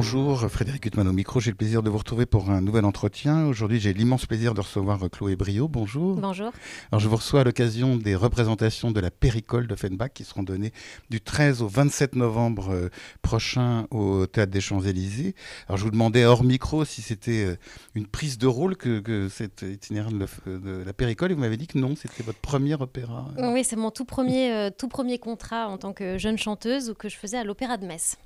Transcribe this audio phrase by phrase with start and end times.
[0.00, 1.40] Bonjour, Frédéric Huttman au micro.
[1.40, 3.46] J'ai le plaisir de vous retrouver pour un nouvel entretien.
[3.46, 5.66] Aujourd'hui, j'ai l'immense plaisir de recevoir Chloé Brio.
[5.66, 6.14] Bonjour.
[6.14, 6.52] Bonjour.
[6.92, 10.70] Alors, je vous reçois à l'occasion des représentations de la Péricole d'Offenbach qui seront données
[11.10, 12.88] du 13 au 27 novembre euh,
[13.22, 15.34] prochain au Théâtre des Champs-Élysées.
[15.66, 17.56] Alors, je vous demandais hors micro si c'était euh,
[17.96, 21.66] une prise de rôle que, que cet itinéraire de, la Péricole et vous m'avez dit
[21.66, 23.32] que non, c'était votre premier opéra.
[23.36, 27.08] Oui, c'est mon tout premier, euh, tout premier contrat en tant que jeune chanteuse que
[27.08, 28.16] je faisais à l'Opéra de Metz.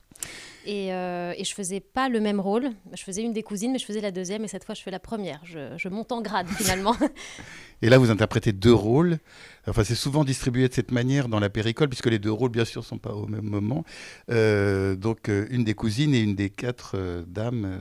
[0.64, 2.70] Et, euh, et, je faisais pas le même rôle.
[2.94, 4.44] Je faisais une des cousines, mais je faisais la deuxième.
[4.44, 5.40] Et cette fois, je fais la première.
[5.44, 6.94] Je, je monte en grade finalement.
[7.82, 9.18] et là, vous interprétez deux rôles.
[9.66, 12.64] Enfin, c'est souvent distribué de cette manière dans la péricole, puisque les deux rôles, bien
[12.64, 13.84] sûr, sont pas au même moment.
[14.30, 17.78] Euh, donc, euh, une des cousines et une des quatre euh, dames.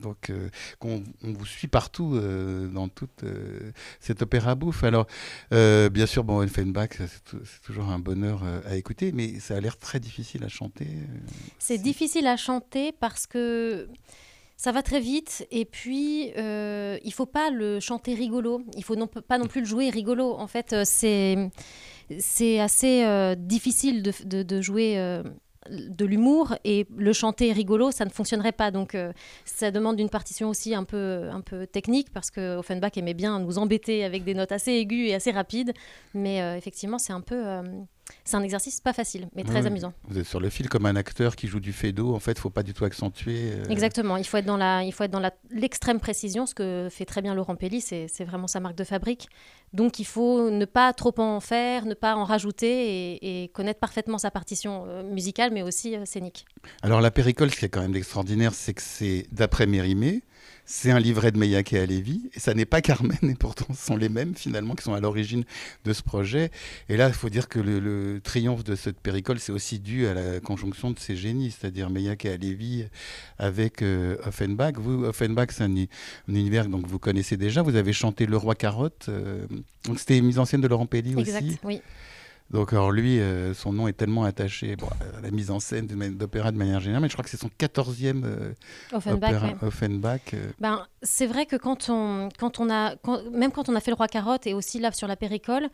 [0.00, 0.32] donc,
[0.78, 2.18] qu'on on vous suit partout
[2.72, 4.84] dans toute euh, cet opéra bouffe.
[4.84, 5.06] Alors,
[5.50, 9.60] bien sûr, bon, Offenbach, c'est tou- c'est toujours un bonheur à écouter, mais ça a
[9.60, 10.86] l'air très difficile à chanter.
[11.58, 13.88] C'est difficile à chanter parce que
[14.60, 18.60] ça va très vite et puis euh, il faut pas le chanter rigolo.
[18.76, 20.34] Il faut pas non plus le jouer rigolo.
[20.34, 24.98] En fait, euh, c'est assez euh, difficile de, jouer.
[24.98, 25.22] euh,
[25.70, 28.70] de l'humour et le chanter rigolo, ça ne fonctionnerait pas.
[28.70, 28.96] Donc,
[29.46, 31.30] ça demande une partition aussi un peu,
[31.72, 35.30] technique parce que Offenbach aimait bien nous embêter avec des notes assez aiguës et assez
[35.30, 35.72] rapides.
[36.12, 37.44] Mais effectivement, c'est un peu,
[38.24, 39.66] c'est un exercice pas facile, mais très Oui.
[39.66, 39.92] amusant.
[40.08, 42.14] Vous êtes sur le fil comme un acteur qui joue du fado.
[42.14, 43.52] En fait, il faut pas du tout accentuer.
[43.52, 46.88] euh, Exactement, il faut être dans la, il faut être dans l'extrême précision, ce que
[46.90, 49.28] fait très bien Laurent Pelli, c'est c'est vraiment sa marque de fabrique.
[49.72, 53.78] Donc il faut ne pas trop en faire, ne pas en rajouter et, et connaître
[53.80, 56.44] parfaitement sa partition euh, musicale, mais aussi euh, scénique.
[56.82, 60.22] Alors la péricole, ce qui est quand même extraordinaire, c'est que c'est d'après Mérimée,
[60.72, 63.86] c'est un livret de Meillac et Halévy, et ça n'est pas Carmen, et pourtant ce
[63.86, 65.42] sont les mêmes finalement qui sont à l'origine
[65.84, 66.52] de ce projet.
[66.88, 70.14] Et là, il faut dire que le, triomphe de cette péricole, c'est aussi dû à
[70.14, 72.84] la conjonction de ces génies, c'est-à-dire Meillac et Halévy
[73.38, 74.74] avec euh, Offenbach.
[74.76, 75.86] Vous, Offenbach, c'est un, un
[76.28, 77.62] univers donc vous connaissez déjà.
[77.62, 79.44] Vous avez chanté Le Roi Carotte, euh,
[79.86, 81.58] donc c'était une mise en scène de Laurent Pelli Exact, aussi.
[81.64, 81.82] oui.
[82.50, 85.86] Donc, alors lui, euh, son nom est tellement attaché bon, à la mise en scène
[85.86, 88.52] d'opéra de manière générale, mais je crois que c'est son 14e euh,
[88.92, 89.48] Offenbach, opéra.
[89.62, 90.20] Offenbach.
[90.34, 90.50] euh.
[90.58, 93.92] Ben, c'est vrai que quand on, quand on a, quand- même quand on a fait
[93.92, 95.68] le roi carotte et aussi là sur la péricole,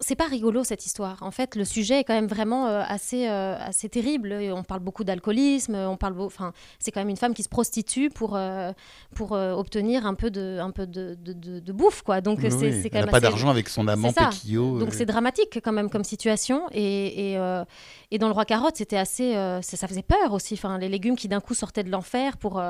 [0.00, 1.18] c'est pas rigolo cette histoire.
[1.22, 4.34] En fait, le sujet est quand même vraiment euh, assez, euh, assez terrible.
[4.52, 8.10] On parle beaucoup d'alcoolisme, on parle, enfin, c'est quand même une femme qui se prostitue
[8.10, 8.72] pour, euh,
[9.14, 12.20] pour obtenir un peu de, un peu de, de, de- de bouffe, quoi.
[12.20, 14.12] Donc Oui, c'est quand Elle n'a même pas assez- d'argent avec son amant.
[14.12, 14.78] Péquillot.
[14.80, 16.62] donc c'est dramatique quand même comme situation.
[16.72, 17.62] Et, et,
[18.10, 20.54] et dans le roi carotte, c'était assez, ça, faisait peur aussi.
[20.54, 22.60] Enfin, les légumes qui d'un coup sortaient de l'enfer pour,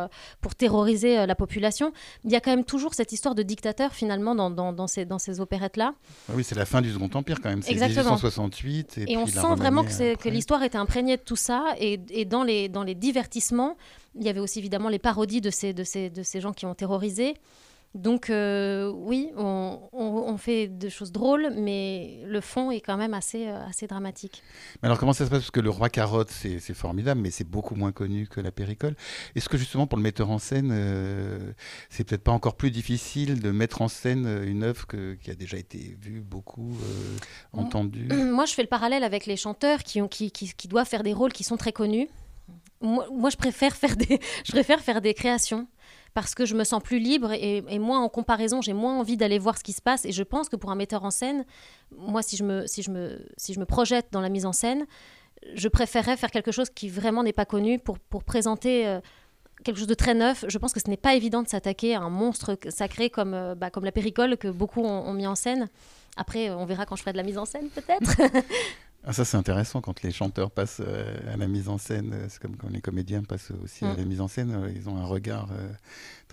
[0.43, 1.93] pour terroriser la population.
[2.25, 5.05] Il y a quand même toujours cette histoire de dictateur finalement dans, dans, dans ces,
[5.07, 5.95] dans ces opérettes-là.
[6.29, 7.63] Ah oui, c'est la fin du Second Empire quand même.
[7.63, 8.17] C'est Exactement.
[8.17, 8.99] 1868.
[8.99, 10.31] Et, Et, puis on sent vraiment que, après.
[10.31, 11.65] l'histoire était imprégnée de tout ça.
[11.79, 13.77] Et, et dans, les, dans les divertissements,
[14.19, 16.67] il y avait aussi évidemment les parodies de ces, de ces, de ces gens qui
[16.67, 17.35] ont terrorisé.
[17.95, 22.99] Donc euh, oui, on, on, on fait des choses drôles, mais le fond est quand
[22.99, 24.43] même assez, euh, assez dramatique.
[24.83, 25.41] Mais alors comment ça se passe?
[25.41, 28.95] Parce que le roi carotte, c'est formidable, mais c'est beaucoup moins connu que la péricole.
[29.35, 31.53] Est-ce que justement pour le metteur en scène, euh,
[31.89, 35.35] c'est peut-être pas encore plus difficile de mettre en scène une œuvre que- qui a
[35.35, 36.77] déjà été vue, beaucoup
[37.53, 38.09] entendue?
[38.33, 41.03] Moi, je fais le parallèle avec les chanteurs qui, ont, qui, qui, qui doivent faire
[41.03, 42.09] des rôles qui sont très connus.
[42.81, 45.67] Moi, moi, je, préfère faire des, je préfère faire des créations
[46.19, 49.39] parce que je me sens plus libre et, et en comparaison, j'ai moins envie d'aller
[49.39, 50.05] voir ce qui se passe.
[50.05, 51.45] Et je pense que pour un metteur en scène,
[51.97, 54.53] moi, si je me, si je me, si je me projette dans la mise en
[54.53, 54.85] scène,
[55.55, 58.99] je préférerais faire quelque chose qui vraiment n'est pas connu pour, pour présenter euh,
[59.63, 60.45] quelque chose de très neuf.
[60.49, 63.55] Je pense que ce n'est pas évident de s'attaquer à un monstre sacré comme, euh,
[63.55, 65.69] bah, comme la péricole que beaucoup ont, ont mis en scène.
[66.17, 68.17] Après, euh, on verra quand je ferai de la mise en scène, peut-être.
[69.11, 72.11] Ah, ça, c'est intéressant quand les chanteurs passent euh, à la mise en scène.
[72.13, 73.97] euh, C'est comme quand les comédiens passent aussi à Mm.
[73.97, 74.51] la mise en scène.
[74.55, 75.49] euh, Ils ont un regard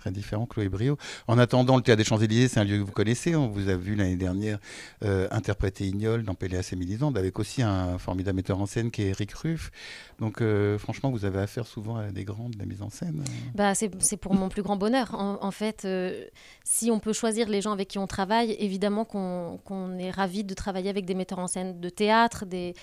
[0.06, 0.96] très différent, Chloé Brio.
[1.26, 3.34] En attendant, le Théâtre des Champs-Élysées, c'est un lieu que vous connaissez.
[3.34, 4.58] On vous a vu l'année dernière
[5.04, 9.02] euh, interpréter Ignol dans Péléas et Mélisande, avec aussi un formidable metteur en scène qui
[9.02, 9.72] est Eric Ruff.
[10.20, 13.24] Donc, euh, franchement, vous avez affaire souvent à des grands de la mise en scène.
[13.56, 15.14] Bah, c'est pour mon plus grand bonheur.
[15.14, 16.24] En, fait, euh,
[16.62, 20.54] si on peut choisir les gens avec qui on travaille, évidemment qu'on est ravi de
[20.54, 22.74] travailler avec des metteurs en scène de théâtre, des,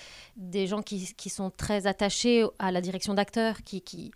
[0.66, 4.12] gens qui, sont très attachés à la direction d'acteurs, qui,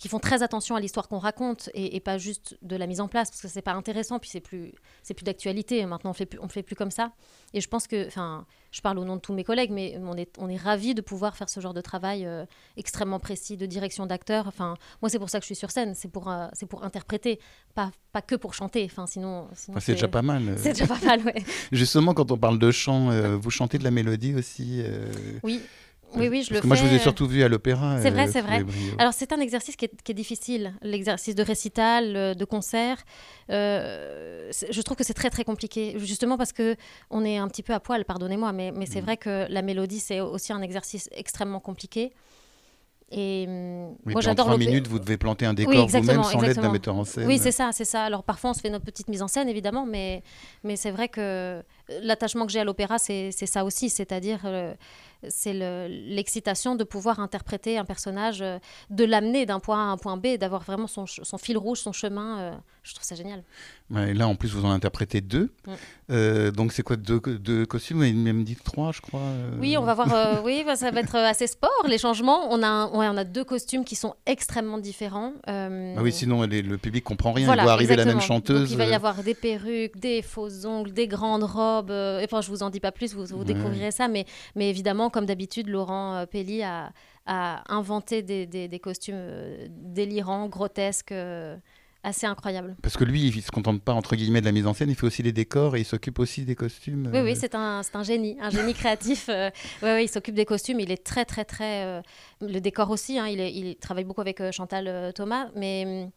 [0.00, 3.08] qui font très attention à l'histoire qu'on raconte et, pas juste de la mise en
[3.08, 4.72] place parce que c'est pas intéressant puis c'est plus
[5.02, 5.84] c'est plus d'actualité.
[5.86, 7.12] Maintenant on fait plus on fait plus comme ça.
[7.54, 10.16] Et je pense que enfin je parle au nom de tous mes collègues mais on
[10.16, 12.44] est on est ravis de pouvoir faire ce genre de travail euh,
[12.76, 14.46] extrêmement précis de direction d'acteurs.
[14.46, 15.94] Enfin moi c'est pour ça que je suis sur scène.
[15.94, 17.40] C'est pour euh, c'est pour interpréter
[17.74, 18.84] pas pas que pour chanter.
[18.84, 21.42] Enfin sinon, c'est déjà pas mal c'est déjà pas mal ouais.
[21.72, 23.08] justement quand on parle de chant
[23.38, 24.82] vous chantez de la mélodie aussi
[25.42, 25.62] oui
[26.14, 26.66] oui, oui, je le fais.
[26.66, 28.00] Moi, je vous ai surtout vu à l'opéra.
[28.00, 28.64] C'est vrai, euh, c'est vrai.
[28.98, 32.98] Alors, c'est un exercice qui est, difficile, l'exercice de récital, euh, de concert.
[33.50, 36.76] Euh, je trouve que c'est très, très compliqué, justement parce que
[37.10, 39.04] on est un petit peu à poil, pardonnez-moi, mais, mais c'est mm.
[39.04, 42.12] vrai que la mélodie, c'est aussi un exercice extrêmement compliqué.
[43.12, 44.46] Et hum, moi, j'adore.
[44.46, 47.26] En trois minutes, vous devez planter un décor vous-même sans l'aide d'un metteur en scène.
[47.26, 48.02] Oui, c'est ça, c'est ça.
[48.02, 50.24] Alors parfois, on se fait notre petite mise en scène, évidemment, mais,
[50.64, 51.62] mais c'est vrai que
[52.02, 54.40] l'attachement que j'ai à l'opéra, c'est ça aussi, c'est-à-dire
[55.28, 55.52] c'est
[55.88, 58.58] l'excitation de pouvoir interpréter un personnage, euh,
[58.90, 61.78] de l'amener d'un point A à un point B, d'avoir vraiment son, son, fil rouge,
[61.78, 62.38] son chemin.
[62.38, 63.42] Euh, je trouve ça génial.
[63.90, 65.50] là, en plus, vous en interprétez deux.
[65.66, 65.72] Mm.
[66.10, 67.96] Euh, donc, c'est quoi deux, deux costumes?
[67.98, 69.20] Vous avez même dit trois, je crois.
[69.58, 70.44] Oui, on va voir.
[70.44, 72.52] oui, bah, ça va être assez sport, les changements.
[72.52, 75.32] On a, on a deux costumes qui sont extrêmement différents.
[75.46, 75.68] Ah
[76.00, 77.52] oui, sinon, le public comprend rien.
[77.52, 78.70] il va arriver la même chanteuse.
[78.70, 81.90] il va y avoir des perruques, des faux ongles, des grandes robes.
[81.90, 84.08] et enfin, je vous en dis pas plus, vous, vous découvrirez ça.
[84.08, 86.92] Mais, mais évidemment, comme d'habitude, Laurent euh, Pelli a,
[87.26, 91.56] inventé des, costumes euh, délirants, grotesques euh,
[92.02, 92.76] assez incroyables.
[92.82, 94.90] Parce que lui, il ne se contente pas, entre guillemets, de la mise en scène,
[94.90, 97.10] il fait aussi les décors et il s'occupe aussi des costumes.
[97.14, 99.30] Oui, oui, c'est un, un génie, un génie créatif.
[99.82, 102.02] oui, il s'occupe des costumes, il est très, très, très...
[102.42, 106.10] le décor aussi, hein, il, il, travaille beaucoup avec Chantal Thomas, mais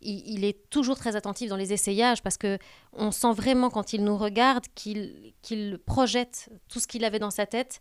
[0.00, 2.58] il, est toujours très attentif dans les essayages parce que
[2.92, 5.32] on sent vraiment quand il nous regarde qu'il
[5.86, 7.80] projette tout ce qu'il avait dans sa tête,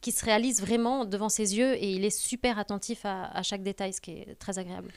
[0.00, 3.92] qui se réalise vraiment devant ses yeux et il est super attentif à, chaque détail,
[3.92, 4.92] ce qui est très agréable.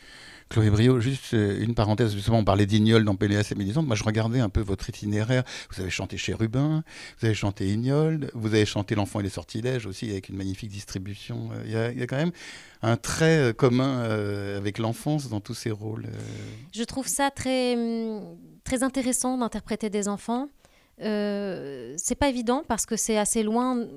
[0.51, 3.87] Chloé Brio, juste euh, une parenthèse, justement, on parlait d'Ignol dans Péléas et Mélisande.
[3.87, 5.43] Moi, je regardais un peu votre itinéraire.
[5.73, 6.83] Vous avez chanté chez Rubin,
[7.17, 10.69] vous avez chanté Ignol, vous avez chanté L'Enfant et les Sortilèges aussi, avec une magnifique
[10.69, 11.51] distribution.
[11.53, 12.33] Euh, il y a, quand même
[12.81, 14.01] un trait euh, commun
[14.57, 16.07] avec l'enfance dans tous ces rôles.
[16.73, 20.49] Je trouve ça très, hum, très intéressant d'interpréter des enfants.
[20.99, 23.87] Euh, c'est pas évident parce que c'est assez loin.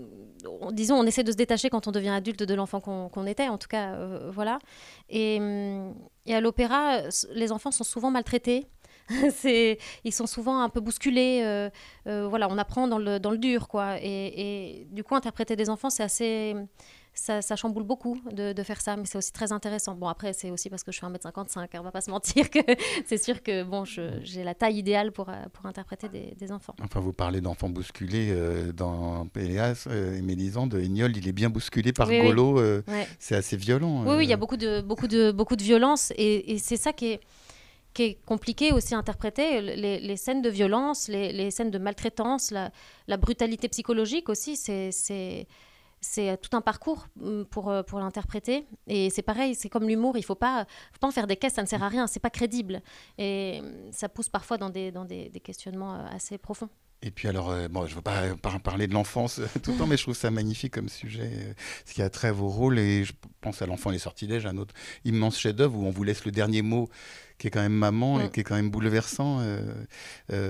[0.73, 3.59] Disons, on essaie de se détacher quand on devient adulte de l'enfant qu'on était, en
[3.59, 4.59] tout cas, euh, voilà.
[5.09, 5.95] Et, hum,
[6.27, 7.01] et à l'opéra,
[7.35, 8.67] les enfants sont souvent maltraités.
[9.45, 11.43] ils sont souvent un peu bousculés.
[11.43, 13.97] Euh, voilà, on apprend dans le, dans le dur, quoi.
[14.01, 16.57] Et, du coup, interpréter des enfants, c'est assez
[17.15, 19.95] ça, chamboule beaucoup de, faire ça, mais c'est aussi très intéressant.
[19.95, 22.51] Bon, après, c'est aussi parce que je suis 1m55, hein, on va pas se mentir
[22.51, 22.59] que
[23.07, 26.75] c'est sûr que bon, j'ai la taille idéale pour, euh, pour interpréter des, enfants.
[26.83, 30.79] Enfin, vous parlez d'enfants bousculés euh, dans Péléas euh, et Mélisande.
[30.81, 32.61] Ignol, il est bien bousculé par Golo.
[33.19, 34.05] C'est assez violent.
[34.05, 36.93] Oui, oui, il y a beaucoup de, beaucoup de, beaucoup de violence et, c'est ça
[36.93, 37.21] qui est
[37.93, 42.73] qui est compliqué aussi à interpréter, les, scènes de violence, les, scènes de maltraitance, la,
[43.07, 45.47] la brutalité psychologique aussi, c'est
[46.05, 48.67] c'est euh, tout un parcours mm, pour, euh, pour l'interpréter.
[48.87, 51.37] Et c'est pareil, c'est comme l'humour, il ne faut pas, faut pas en faire des
[51.37, 52.83] caisses, ça ne sert à rien, c'est pas crédible.
[53.19, 56.69] Et mm, ça pousse parfois dans des, dans des, questionnements euh, assez profonds.
[57.03, 59.99] Et puis alors, bon, je ne veux pas parler de l'enfance tout le temps, mais
[59.99, 61.55] je trouve ça magnifique comme sujet,
[61.85, 62.79] ce qui a trait à vos rôles.
[62.79, 63.13] Et je
[63.43, 64.73] pense à L'enfant et les sortilèges, un autre
[65.05, 66.89] immense chef-d'œuvre où on vous laisse le dernier mot,
[67.37, 68.31] qui est quand même maman et mm.
[68.31, 69.43] qui est quand même bouleversant.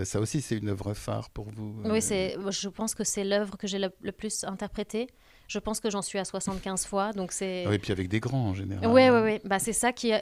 [0.05, 1.75] ça aussi, c'est une œuvre phare pour vous.
[1.87, 5.09] Oui, c'est, je pense que c'est l'œuvre que j'ai le, le, plus interprétée.
[5.49, 7.65] Je pense que j'en suis à 75 fois, donc c'est.
[7.67, 8.87] Ah et puis avec des grands en général.
[8.87, 9.41] Oui, oui, oui.
[9.45, 10.13] Bah, c'est ça qui,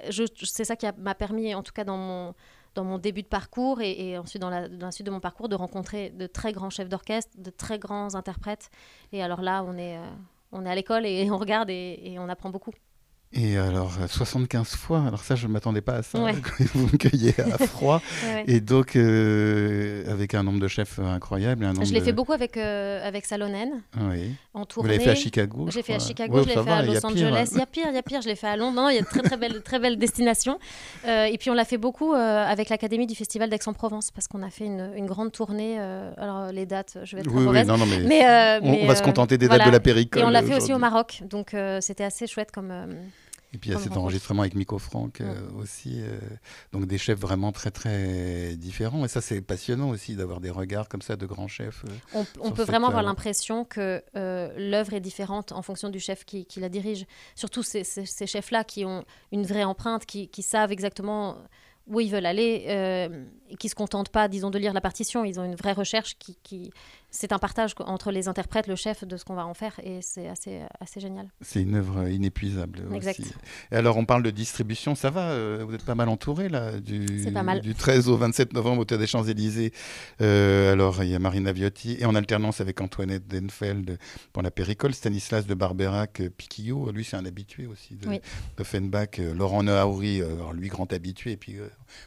[0.43, 2.35] c'est ça qui m'a permis, en tout cas dans mon
[2.75, 5.51] dans mon début de parcours et, ensuite dans la, dans la, suite de mon parcours,
[5.51, 8.71] de rencontrer de très grands chefs d'orchestre, de très grands interprètes.
[9.13, 10.11] Et alors là, on est, euh,
[10.53, 12.73] on est à l'école et on regarde et on apprend beaucoup.
[13.35, 16.19] Et alors, 75 fois, alors ça, je ne m'attendais pas à ça,
[16.59, 18.03] quand vous me cueillez à froid.
[18.47, 21.65] Et donc, euh, avec un nombre de chefs incroyable.
[21.65, 24.35] Un nombre je l'ai fait beaucoup avec, euh, avec Salonen, oui.
[24.53, 24.89] en tournée.
[24.89, 27.49] Vous l'avez fait à Chicago J'ai fait à Chicago, je l'ai fait à Los Angeles.
[27.53, 28.89] Il y a pire, il y a pire, je l'ai fait à Londres.
[28.91, 30.59] Il y a de très, très belles, très belles destinations.
[31.07, 34.51] Euh, et puis, on l'a fait beaucoup avec l'Académie du Festival d'Aix-en-Provence, parce qu'on a
[34.51, 35.79] fait une, une grande tournée.
[35.79, 39.39] alors, les dates, je vais être oui, oui, non, non, mais, on, va se contenter
[39.39, 40.23] des dates de la péricole.
[40.23, 42.73] Et on l'a fait aussi au Maroc, donc c'était assez chouette comme
[43.53, 46.01] et puis il y a cet enregistrement avec Miko Franck euh, aussi.
[46.01, 46.19] Euh,
[46.73, 49.05] donc des chefs vraiment très très différents.
[49.05, 51.85] Et ça c'est passionnant aussi d'avoir des regards comme ça de grands chefs.
[52.15, 56.47] Euh, on, peut vraiment avoir l'impression que l'œuvre est différente en fonction du chef qui,
[56.57, 57.07] la dirige.
[57.35, 61.37] Surtout ces, ces, chefs-là qui ont une vraie empreinte, qui, qui savent exactement
[61.87, 62.65] où ils veulent aller
[63.59, 65.25] qui se contentent pas, disons, de lire la partition.
[65.25, 66.71] Ils ont une vraie recherche qui, qui
[67.13, 70.01] c'est un partage entre les interprètes, le chef, de ce qu'on va en faire, et
[70.01, 71.29] c'est assez, assez génial.
[71.43, 73.35] C'est une œuvre inépuisable aussi.
[73.71, 76.81] Et alors, on parle de distribution, ça va euh, Vous êtes pas mal entouré, là
[76.81, 77.61] du, pas mal.
[77.61, 79.73] du 13 au 27 novembre au Théâtre des Champs-Élysées.
[80.23, 83.99] Euh, alors, il y a Marina Viotti, et en alternance avec Antoinette Denfeld
[84.33, 88.09] pour la Péricole, Stanislas de Barberac, euh, Piquillot, lui, c'est un habitué aussi de,
[88.59, 90.23] Offenbach, Laurent Noaouri,
[90.55, 91.57] lui, grand habitué, et puis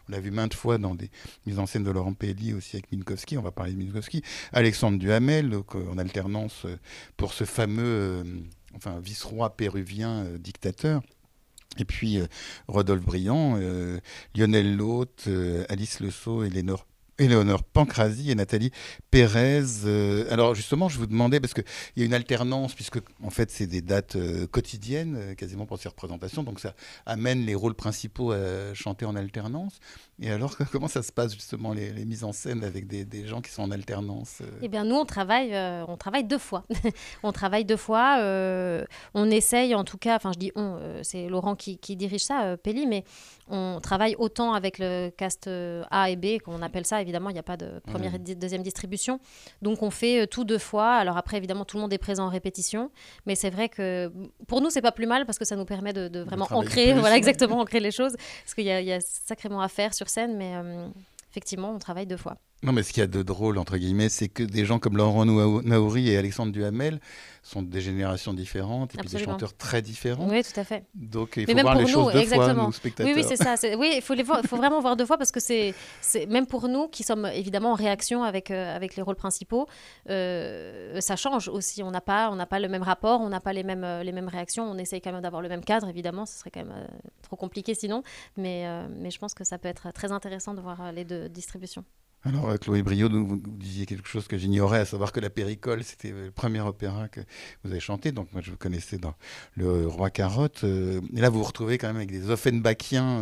[0.09, 1.11] on l'a vu maintes fois dans des
[1.45, 4.21] mises en scène de Laurent Pelli aussi avec Minkowski, on va parler de Minkowski,
[4.53, 5.61] Alexandre Duhamel, euh,
[5.91, 6.77] en alternance euh,
[7.17, 8.23] pour ce fameux euh,
[8.75, 11.01] enfin, vice-roi péruvien dictateur.
[11.77, 12.19] Et puis
[12.69, 13.59] Rodolphe Briand,
[14.33, 15.27] Lionel Loth,
[15.67, 18.71] Alice Le et Lénore Éléonore Pancrazi et Nathalie
[19.09, 19.63] Pérez.
[19.85, 21.63] Euh, alors justement, je vous demandais, parce qu'il
[21.95, 25.79] y a une alternance, puisque en fait c'est des dates euh, quotidiennes, euh, quasiment pour
[25.79, 26.73] ces représentations, donc ça
[27.05, 29.79] amène les rôles principaux à chanter en alternance.
[30.19, 33.51] Et alors, comment ça se passe justement, les, mises en scène avec des, gens qui
[33.51, 35.55] sont en alternance Eh bien, nous, on travaille,
[35.87, 36.65] on travaille deux fois.
[37.23, 38.17] on travaille deux fois.
[39.13, 42.57] on essaye, en tout cas, enfin je dis on, c'est Laurent qui, qui, dirige ça,
[42.57, 43.03] Pelli, mais
[43.47, 45.49] on travaille autant avec le cast
[45.91, 48.63] A et B, qu'on appelle ça évidemment, il n'y a pas de première et deuxième
[48.63, 49.19] distribution.
[49.61, 50.95] Donc on fait euh, tout deux fois.
[50.95, 52.91] Alors après, évidemment, tout le monde est présent en répétition.
[53.25, 54.11] Mais c'est vrai que
[54.47, 57.17] pour nous, c'est pas plus mal parce que ça nous permet de, vraiment ancrer, voilà,
[57.21, 58.15] exactement, ancrer les choses.
[58.43, 60.87] Parce qu'il y, a sacrément à faire sur scène, mais euh,
[61.31, 62.37] effectivement, on travaille deux fois.
[62.63, 64.97] Non, mais ce qu'il y a de drôle, entre guillemets, c'est que des gens comme
[64.97, 66.99] Laurent Naouri et Alexandre Duhamel
[67.43, 70.27] sont des générations différentes et puis des chanteurs très différents.
[70.27, 70.83] Oui, tout à fait.
[70.95, 72.53] Donc il faut voir les choses deux exactement.
[72.55, 73.13] fois, nous, spectateurs.
[73.13, 73.55] Oui, oui, c'est ça.
[73.77, 75.75] Oui, il faut, les voir, il faut vraiment voir deux fois parce que c'est
[76.27, 79.67] même pour nous qui sommes évidemment en réaction avec, euh, avec les rôles principaux,
[80.09, 81.83] euh, ça change aussi.
[81.83, 84.11] On n'a pas, on pas le même rapport, on n'a pas les mêmes, euh, les
[84.11, 84.63] mêmes réactions.
[84.63, 86.87] On essaye quand même d'avoir le même cadre, évidemment, ce serait quand même
[87.21, 88.01] trop compliqué sinon.
[88.37, 91.83] Mais, mais je pense que ça peut être très intéressant de voir les deux distributions.
[92.25, 95.83] Alors, euh, Chloé Brio, vous, disiez quelque chose que j'ignorais, à savoir que la Péricole,
[95.83, 97.21] c'était le premier opéra que
[97.63, 98.11] vous avez chanté.
[98.11, 99.13] Donc, moi, je vous connaissais dans
[99.55, 100.63] Le Roi Carotte.
[100.63, 103.21] Euh, et là, vous vous retrouvez quand même avec des Offenbachiens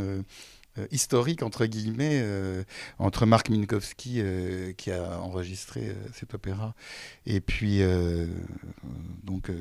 [0.79, 2.63] euh, historique, entre guillemets, euh,
[2.97, 6.73] entre Marc Minkowski, euh, qui a enregistré cet opéra,
[7.27, 7.81] et puis
[9.23, 9.51] donc,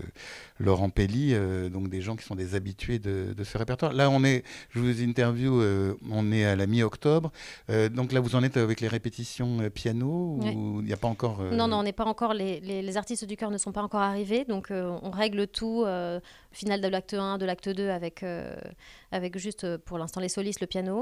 [0.59, 1.35] Laurent Pelli,
[1.71, 3.93] donc des gens qui sont des habitués de, ce répertoire.
[3.93, 5.63] Là, on est, je vous interview,
[6.11, 7.31] on est à la mi-octobre,
[7.69, 11.43] donc là, vous en êtes avec les répétitions piano, ou il n'y a pas encore...
[11.43, 14.01] Non, non, on n'est pas encore, les, les, artistes du chœur ne sont pas encore
[14.01, 15.85] arrivés, donc on règle tout,
[16.53, 18.25] final de l'acte 1, de l'acte 2, avec,
[19.11, 21.02] avec juste, pour l'instant, les solistes, le piano.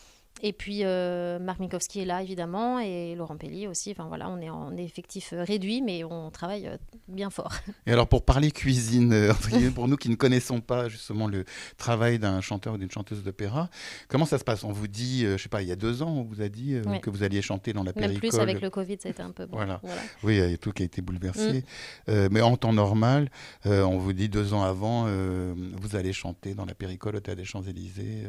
[0.43, 3.91] Et puis euh, Marc Minkowski est là évidemment et Laurent Pelli aussi.
[3.91, 7.53] Enfin voilà, on est en effectif euh, réduit mais on travaille euh, bien fort.
[7.85, 9.31] Et alors pour parler cuisine,
[9.75, 11.45] pour nous qui ne connaissons pas justement le
[11.77, 13.69] travail d'un chanteur ou d'une chanteuse d'opéra,
[14.07, 14.63] comment ça se passe?
[14.63, 16.75] On vous dit, je sais pas, il y a deux ans, on vous a dit
[17.01, 18.13] que vous alliez chanter dans la péricole.
[18.13, 19.45] Même plus avec le Covid, ça a été un peu.
[19.45, 19.57] Bon.
[19.57, 19.81] Voilà.
[20.23, 21.63] Oui, il y a tout qui a été bouleversé.
[22.07, 22.27] Mm.
[22.31, 23.29] mais en temps normal,
[23.65, 27.45] on vous dit deux ans avant, vous allez chanter dans la péricole au Théâtre des
[27.45, 28.23] Champs Élysées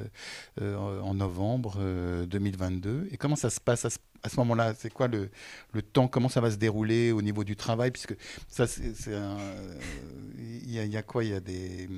[0.61, 1.79] en novembre.
[2.27, 3.09] 2022.
[3.11, 3.87] Et comment ça se passe?
[4.23, 5.31] À ce, moment-là C'est quoi le,
[5.73, 8.17] le, temps Comment ça va se dérouler au niveau du travail Puisque
[8.49, 8.93] ça, c'est
[10.65, 11.89] il y, a quoi Il y, a des,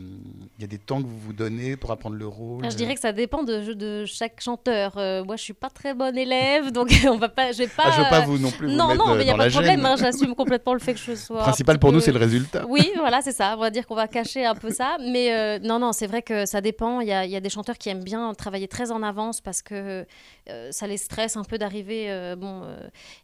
[0.59, 2.69] y a des temps que vous vous donnez pour apprendre le rôle?
[2.69, 4.97] Je dirais que ça dépend de, de chaque chanteur.
[4.97, 7.53] Euh, moi, je suis pas très bonne élève, donc on va pas.
[7.53, 7.85] J'ai pas.
[7.87, 8.69] Ah, je veux pas vous non plus.
[8.75, 9.85] non, non, mais il n'y a pas de problème.
[9.85, 11.39] Hein, j'assume complètement le fait que je sois.
[11.39, 12.65] Le principal pour nous, c'est le résultat.
[12.69, 13.55] Oui, voilà, c'est ça.
[13.57, 16.23] On va dire qu'on va cacher un peu ça, mais euh, non, non, c'est vrai
[16.23, 17.01] que ça dépend.
[17.01, 19.63] Il y a, y a, des chanteurs qui aiment bien travailler très en avance parce
[19.63, 20.07] que
[20.49, 22.35] euh, ça les stresse un peu d'arriver.
[22.37, 22.63] bon,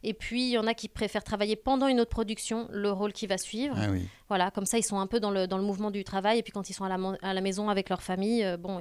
[0.03, 3.13] et puis il y en a qui préfèrent travailler pendant une autre production le rôle
[3.13, 3.75] qui va suivre.
[3.77, 4.07] Ah oui.
[4.31, 6.39] Voilà, comme ça, ils sont un peu dans le, dans le mouvement du travail.
[6.39, 8.79] Et puis quand ils sont à la, à la maison avec leur famille, euh, bon,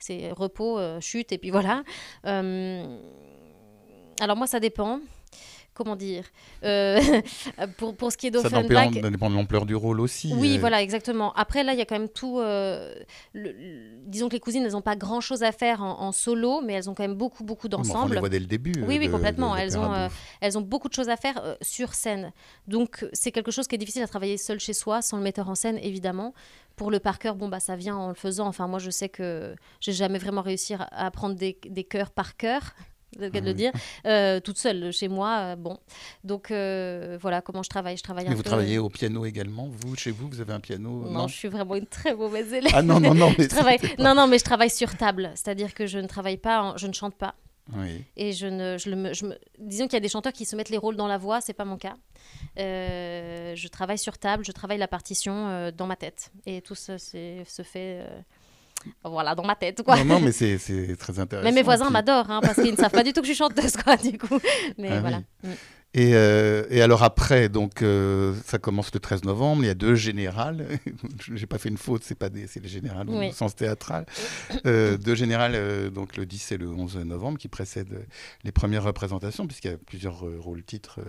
[0.00, 1.84] c'est repos, euh, chute, et puis voilà.
[2.26, 2.84] Euh,
[4.20, 4.98] alors moi, ça dépend
[5.74, 6.24] comment dire
[6.64, 7.00] euh,
[7.78, 8.92] pour, pour ce qui est d'Offenbach...
[8.94, 10.32] Ça dépend de l'ampleur du rôle aussi.
[10.34, 10.60] Oui, euh.
[10.60, 11.32] voilà, exactement.
[11.34, 12.38] Après, là, il y a quand même tout...
[12.38, 12.94] Euh,
[14.06, 16.94] disons que les cousines, elles n'ont pas grand-chose à faire en, solo, mais elles ont
[16.94, 18.12] quand même beaucoup, beaucoup d'ensemble.
[18.12, 18.72] on les voit dès le début.
[18.86, 19.56] Oui, oui, complètement.
[19.56, 20.08] elles, ont,
[20.40, 22.32] elles ont beaucoup de choses à faire sur scène.
[22.66, 25.48] Donc, c'est quelque chose qui est difficile à travailler seul chez soi, sans le metteur
[25.48, 26.34] en scène, évidemment.
[26.76, 28.46] Pour le par cœur, bon, bah, ça vient en le faisant.
[28.46, 32.36] Enfin, moi, je sais que j'ai jamais vraiment réussi à apprendre des, des chœurs par
[32.36, 32.74] cœur
[33.18, 33.72] le cas de le dire,
[34.06, 35.38] euh, toute seule chez moi.
[35.38, 35.78] Euh, bon,
[36.24, 37.96] donc euh, voilà comment je travaille.
[37.96, 38.28] Je travaille.
[38.28, 39.68] Mais vous travaillez au piano également.
[39.68, 42.72] Vous, chez vous, vous avez un piano Non, je suis vraiment une très mauvaise élève.
[42.74, 43.32] Ah non non non.
[43.38, 43.78] Mais travaille...
[43.98, 46.92] Non non, mais je travaille sur table, c'est-à-dire que je ne travaille pas, je ne
[46.92, 47.34] chante pas.
[47.76, 48.04] Oui.
[48.16, 49.38] Et je ne, je le, je me...
[49.58, 51.52] disons qu'il y a des chanteurs qui se mettent les rôles dans la voix, c'est
[51.52, 51.94] pas mon cas.
[52.56, 57.62] je travaille sur table, je travaille la partition dans ma tête, et tout ça se
[57.62, 58.04] fait
[59.04, 59.96] voilà, dans ma tête, quoi.
[59.96, 60.58] Non, non, mais c'est
[60.98, 61.44] très intéressant.
[61.44, 63.38] Mais mes voisins m'adorent, hein, parce qu'ils ne savent pas du tout que je suis
[63.38, 64.38] chanteuse, quoi, du coup.
[64.78, 65.18] Mais ah voilà.
[65.42, 65.48] Mm.
[65.92, 69.64] Et, euh, et, alors après, donc euh, ça commence le 13 novembre.
[69.64, 70.78] Il y a deux générales.
[71.34, 74.06] J'ai pas fait une faute, c'est pas des, c'est les générales au sens théâtral.
[74.66, 78.06] Euh, deux générales, donc le 10 et le 11 novembre, qui précèdent
[78.44, 81.00] les premières représentations, puisqu'il y a plusieurs rôles titres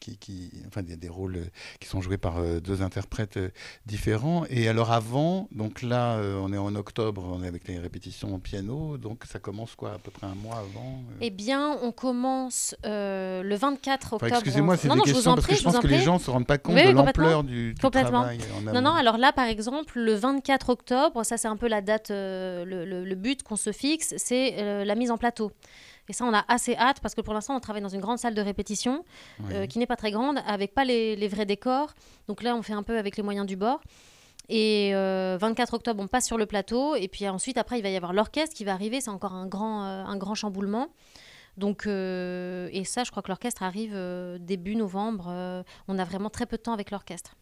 [0.00, 1.46] qui, qui, enfin des, des, rôles
[1.80, 3.38] qui sont joués par deux interprètes
[3.86, 4.44] différents.
[4.50, 8.38] Et alors avant, donc là, on est en octobre, on est avec les répétitions au
[8.38, 8.98] piano.
[8.98, 13.56] Donc ça commence quoi, à peu près un mois avant Eh bien, on commence le
[13.56, 14.25] 24 octobre.
[14.28, 16.58] Excusez-moi, c'est des questions parce que je pense que les gens ne se rendent pas
[16.58, 18.38] compte de l'ampleur du, du travail.
[18.72, 22.10] non, non, alors là, par exemple, le 24 octobre, ça c'est un peu la date,
[22.10, 25.52] euh, le, le, le, but qu'on se fixe, c'est euh, la mise en plateau.
[26.08, 28.18] Et ça, on a assez hâte parce que pour l'instant, on travaille dans une grande
[28.18, 29.04] salle de répétition
[29.40, 29.46] oui.
[29.52, 31.94] euh, qui n'est pas très grande, avec pas les, les, vrais décors.
[32.28, 33.80] Donc là, on fait un peu avec les moyens du bord.
[34.48, 36.94] Et euh, 24 octobre, on passe sur le plateau.
[36.94, 39.00] Et puis ensuite, après, il va y avoir l'orchestre qui va arriver.
[39.00, 40.88] C'est encore un grand, euh, un grand chamboulement.
[41.56, 45.26] Donc, euh, et ça, je crois que l'orchestre arrive euh, début novembre.
[45.28, 47.36] Euh, on a vraiment très peu de temps avec l'orchestre.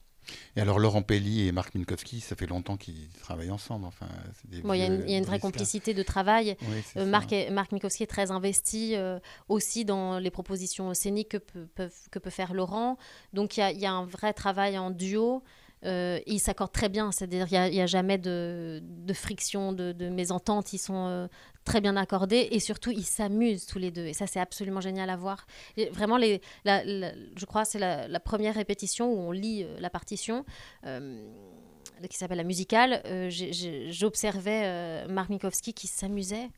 [0.56, 3.87] Et alors Laurent Pelli et Marc Minkowski, ça fait longtemps qu'ils travaillent ensemble.
[3.87, 4.06] Enfin,
[4.50, 6.56] il bon, y, y, a une vraie complicité de travail.
[6.62, 9.18] Oui, euh, Marc, est, Marc Minkowski est très investi euh,
[9.49, 12.97] aussi dans les propositions scéniques que peut, peuvent, que peut faire Laurent.
[13.33, 15.42] Donc il y, y, a un vrai travail en duo.
[15.85, 19.92] Euh, ils s'accordent très bien, c'est-à-dire qu'il n'y a, a, jamais de, de friction, de,
[19.92, 21.28] de, mésentente, ils sont
[21.64, 25.11] très bien accordés et surtout ils s'amusent tous les deux et ça c'est absolument génial
[25.11, 25.47] à voir.
[25.92, 30.44] Vraiment, les, je crois c'est la, première répétition où on lit euh, la partition.
[30.83, 33.02] qui s'appelle la musicale,
[33.90, 36.50] j'observais Mark Minkowski qui s'amusait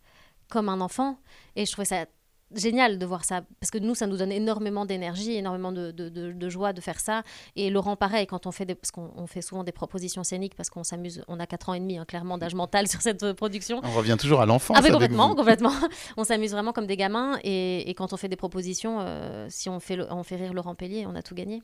[0.49, 1.19] comme un enfant
[1.55, 2.07] et je trouvais ça
[2.55, 6.09] génial de voir ça parce que nous ça nous donne énormément d'énergie énormément de, de,
[6.09, 7.23] de, de, joie de faire ça.
[7.57, 10.71] Et Laurent pareil quand on fait des, parce qu'on fait souvent des propositions scéniques parce
[10.71, 13.81] qu'on s'amuse on a 4 ans et demi hein, clairement d'âge mental sur cette production.
[13.83, 15.73] On revient toujours à l'enfance ah, complètement complètement.
[16.17, 19.69] On s'amuse vraiment comme des gamins et, et, quand on fait des propositions euh, si
[19.69, 21.63] on fait, le, on fait rire Laurent Pellier on a tout gagné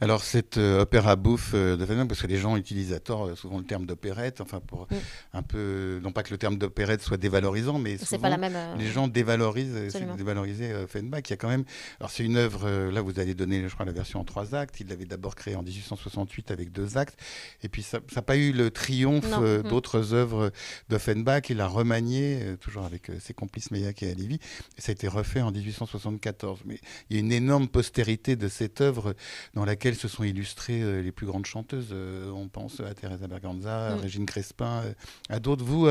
[0.00, 3.26] alors, cette euh, opéra bouffe euh, de Feynman, parce que les gens utilisent à tort
[3.26, 4.96] euh, souvent le terme d'opérette, enfin, pour mm.
[5.34, 8.56] un peu, non pas que le terme d'opérette soit dévalorisant, mais souvent, pas la même,
[8.78, 11.22] les gens dévalorisent, dévaloriser Offenbach.
[11.26, 11.64] Il y a quand même,
[11.98, 14.80] alors c'est une œuvre, là vous allez donner, je crois, la version en trois actes.
[14.80, 17.18] Il l'avait d'abord créée en 1868 avec deux actes,
[17.62, 19.62] et puis ça n'a pas eu le triomphe mm.
[19.68, 20.50] d'autres œuvres
[20.88, 21.50] d'Offenbach.
[21.50, 24.38] Il a remanié, toujours avec ses complices Meillac et Alivi,
[24.78, 26.60] et ça a été refait en 1874.
[26.64, 29.14] Mais il y a une énorme postérité de cette œuvre
[29.54, 31.88] dans laquelle se sont illustrées euh, les plus grandes chanteuses.
[31.92, 34.00] Euh, on pense à Teresa Berganza, à mm.
[34.00, 34.92] Régine Crespin, euh,
[35.28, 35.64] à d'autres.
[35.64, 35.88] Vous,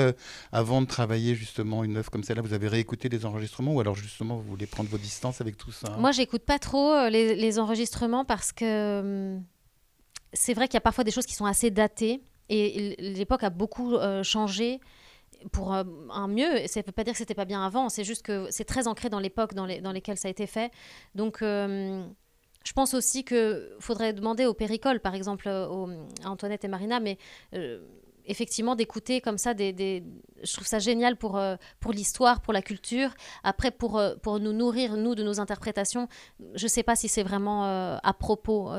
[0.52, 3.96] avant de travailler justement une œuvre comme celle-là, vous avez réécouté les enregistrements ou alors
[3.96, 5.96] justement vous voulez prendre vos distances avec tout ça?
[5.98, 9.00] Moi, j'écoute pas trop les, les, enregistrements parce que
[9.36, 9.44] hum,
[10.34, 13.50] c'est vrai qu'il y a parfois des choses qui sont assez datées et l'époque a
[13.50, 14.80] beaucoup euh, changé
[15.52, 16.68] pour euh, un mieux.
[16.68, 18.88] Ça ne veut pas dire que c'était pas bien avant, c'est juste que c'est très
[18.88, 20.72] ancré dans l'époque dans, les, dans lesquelles ça a été fait.
[21.16, 22.04] Donc euh,
[22.66, 27.00] je pense aussi qu'il faudrait demander au Péricole, par exemple, euh, à Antoinette et Marina,
[27.00, 27.18] mais
[27.54, 27.80] euh,
[28.30, 30.04] effectivement d'écouter comme ça des, des,
[30.44, 33.10] je trouve ça génial pour euh, pour l'histoire pour la culture.
[33.44, 36.08] Après pour euh, pour nous nourrir nous de nos interprétations
[36.56, 38.70] je sais pas si c'est vraiment euh, à propos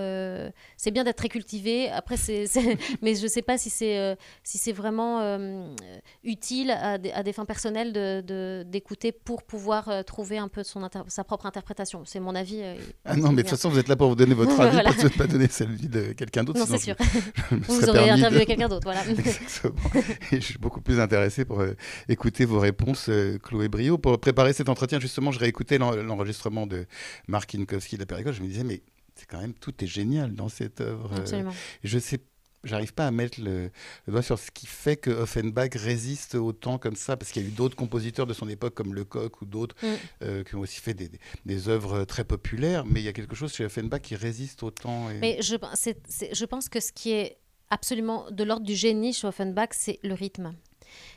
[0.76, 1.90] c'est bien d'être très cultivé.
[1.90, 2.46] Après c'est
[3.02, 5.38] mais je sais pas si c'est si c'est vraiment
[6.22, 10.88] utile à des, à des, fins personnelles de d'écouter pour pouvoir trouver un peu son
[11.08, 12.02] sa propre interprétation.
[12.04, 12.62] C'est mon avis
[13.04, 14.92] ah non mais de toute façon vous êtes là pour vous donner votre avis voilà.
[14.92, 16.94] pas, pas donner celui de quelqu'un d'autre non c'est sûr.
[17.50, 18.46] je, je vous aurez interviewé de...
[18.46, 19.02] quelqu'un d'autre voilà
[20.32, 21.74] Et je suis beaucoup plus intéressé pour euh,
[22.08, 23.98] écouter vos réponses, euh, Chloé Brio.
[23.98, 26.86] Pour préparer cet entretien, justement, je réécoutais l'enregistrement de
[27.28, 28.32] Marc Inkowski de la Péricole.
[28.32, 28.82] Je me disais, mais
[29.14, 31.12] c'est quand même, tout est génial dans cette œuvre.
[31.16, 31.52] Absolument.
[31.84, 32.20] Je sais
[32.64, 33.70] j'arrive pas à mettre le,
[34.06, 37.44] le, doigt sur ce qui fait que Offenbach résiste autant comme ça, parce qu'il y
[37.44, 39.86] a eu d'autres compositeurs de son époque, comme Lecoq ou d'autres, mm.
[40.22, 43.12] euh, qui ont aussi fait des, des, des, œuvres très populaires, mais il y a
[43.12, 45.10] quelque chose chez Offenbach qui résiste autant.
[45.10, 45.18] Et...
[45.18, 47.38] Mais je, c est, c est, je pense que ce qui est
[47.70, 50.54] absolument de l'ordre du génie chez Offenbach, c'est le rythme.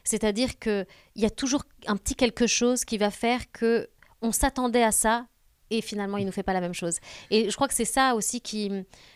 [0.04, 0.86] C'est-à-dire qu'il
[1.16, 3.90] y a toujours un petit quelque chose qui va faire que
[4.22, 5.28] on s'attendait à ça
[5.70, 6.98] et finalement il nous fait pas la même chose.
[7.32, 8.72] Et je crois que c'est ça aussi qui...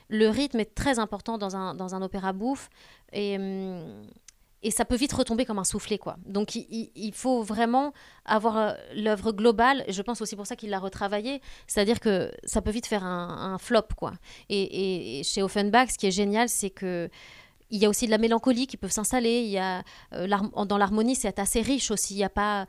[0.10, 2.70] Le rythme est très important dans un, dans un opéra bouffe
[3.14, 3.38] et...
[3.38, 4.08] Hum,
[4.64, 6.18] et ça peut vite retomber comme un soufflet quoi.
[6.26, 7.94] Donc il, il faut vraiment
[8.26, 9.84] avoir euh, l'œuvre globale.
[9.88, 13.54] Je pense aussi pour ça qu'il l'a retravaillé, c'est-à-dire que ça peut vite faire un,
[13.54, 14.14] un flop quoi.
[14.50, 17.10] Et, et, chez Offenbach, ce qui est génial, c'est que
[17.70, 19.42] il y a aussi de la mélancolie qui peut s'installer.
[19.42, 20.28] Il y a euh,
[20.66, 22.16] dans l'harmonie, c'est assez riche aussi.
[22.16, 22.66] Il y a pas,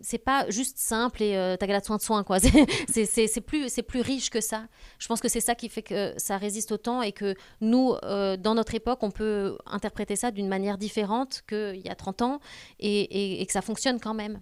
[0.00, 2.38] c'est pas juste simple et euh, t'as de soin de soin quoi.
[2.88, 4.66] C'est plus c'est plus riche que ça.
[4.98, 8.36] Je pense que c'est ça qui fait que ça résiste autant et que nous, euh,
[8.36, 12.40] dans notre époque, on peut interpréter ça d'une manière différente qu'il y a 30 ans
[12.80, 14.40] et que ça fonctionne quand même.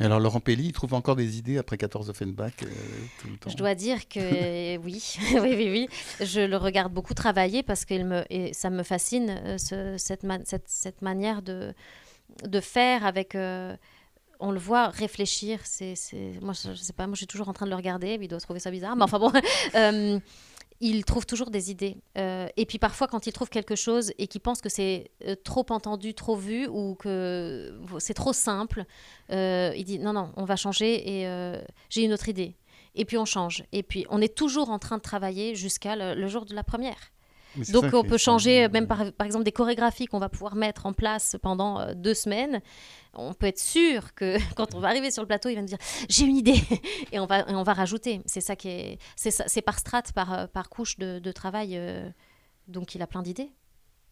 [0.00, 2.66] Alors Laurent Pelli, il trouve encore des idées après 14 Offenbach euh,
[3.20, 5.02] tout le temps Je dois dire que oui,
[5.34, 5.88] oui, oui, oui.
[6.20, 7.94] Je le regarde beaucoup travailler parce que
[8.52, 10.22] ça me fascine, euh, ce, cette,
[11.02, 11.74] manière de,
[12.60, 13.34] faire avec...
[13.34, 13.76] Euh,
[14.40, 15.60] on le voit réfléchir.
[16.42, 18.18] Moi, je, sais pas, moi, je suis toujours en train de le regarder.
[18.20, 19.32] Il doit trouver ça bizarre, mais enfin bon
[20.84, 21.96] il trouve toujours des idées.
[22.18, 25.34] Euh, et puis parfois, quand il trouve quelque chose et qu'il pense que c'est euh,
[25.34, 28.84] trop entendu, trop vu ou que c'est trop simple,
[29.30, 32.54] euh, il dit non, non, on va changer et j'ai une autre idée.
[32.94, 33.64] Et puis on change.
[33.72, 37.12] Et puis on est toujours en train de travailler jusqu'à le, jour de la première.
[37.72, 40.92] Donc on peut changer même par, par, exemple des chorégraphies qu'on va pouvoir mettre en
[40.92, 42.60] place pendant deux semaines
[43.16, 45.68] on peut être sûr que quand on va arriver sur le plateau, il va nous
[45.68, 46.60] dire j'ai une idée
[47.12, 48.20] et on va, on va rajouter.
[48.26, 51.76] C'est ça qui est, c'est par strate, par, euh, par couche de, travail.
[51.76, 52.08] Euh,
[52.68, 53.50] donc il a plein d'idées.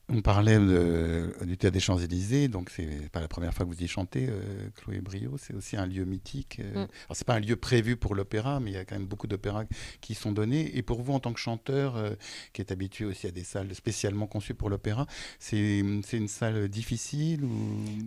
[0.09, 3.87] On parlait du Théâtre des Champs-Élysées, donc c'est pas la première fois que vous y
[3.87, 5.37] chantez, euh, Chloé Brio.
[5.38, 6.61] C'est aussi un lieu mythique.
[6.61, 6.85] Euh.
[6.85, 6.88] Mm.
[7.07, 9.27] Alors c'est pas un lieu prévu pour l'opéra, mais il y a quand même beaucoup
[9.27, 9.65] d'opéras
[10.01, 10.77] qui sont donnés.
[10.77, 12.11] Et pour vous, en tant que chanteur, euh,
[12.53, 15.07] qui est habitué aussi à des salles spécialement conçues pour l'opéra,
[15.38, 17.49] c'est une salle difficile ou...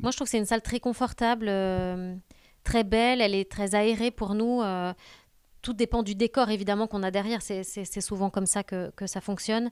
[0.02, 1.46] Moi, je trouve que c'est une salle très confortable,
[2.64, 3.22] très belle.
[3.22, 4.62] Elle est très aérée pour nous
[5.62, 7.42] tout dépend du décor évidemment qu'on a derrière.
[7.42, 9.72] C'est souvent comme ça que, que ça fonctionne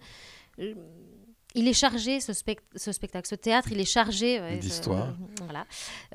[1.55, 5.09] il est chargé, ce, ce, spectacle, ce théâtre, il est chargé d'histoire.
[5.09, 5.65] Euh, voilà.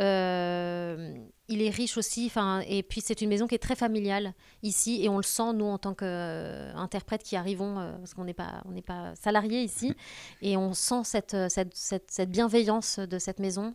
[0.01, 1.15] Euh,
[1.49, 2.31] il est riche aussi,
[2.67, 5.65] et puis c'est une maison qui est très familiale ici, et on le sent, nous,
[5.65, 9.95] en tant qu'interprètes qui arrivons, euh, parce qu'on n'est pas, on pas salariés ici,
[10.43, 13.75] et on sent cette, cette, cette, cette, bienveillance de cette maison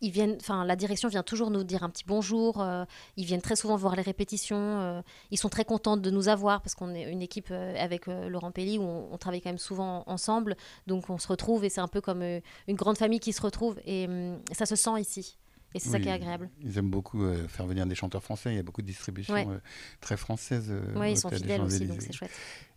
[0.00, 2.60] ils viennent, enfin la direction vient toujours nous dire un petit bonjour.
[2.60, 2.84] Euh,
[3.16, 4.56] ils viennent très souvent voir les répétitions.
[4.56, 8.06] Euh, ils sont très contents de nous avoir parce qu'on est une équipe euh, avec
[8.06, 10.56] Laurent Pelli où on, travaille quand même souvent ensemble.
[10.86, 13.80] Donc on se retrouve et c'est un peu comme une grande famille qui se retrouve
[13.84, 15.36] et hum, ça se sent ici.
[15.74, 16.48] Et c'est ça qui est agréable.
[16.62, 18.52] Ils aiment beaucoup faire venir des chanteurs français.
[18.52, 19.60] Il y a beaucoup de distributions
[20.00, 20.72] très françaises.
[20.96, 22.30] oui, ils sont fidèles aussi, donc c'est chouette.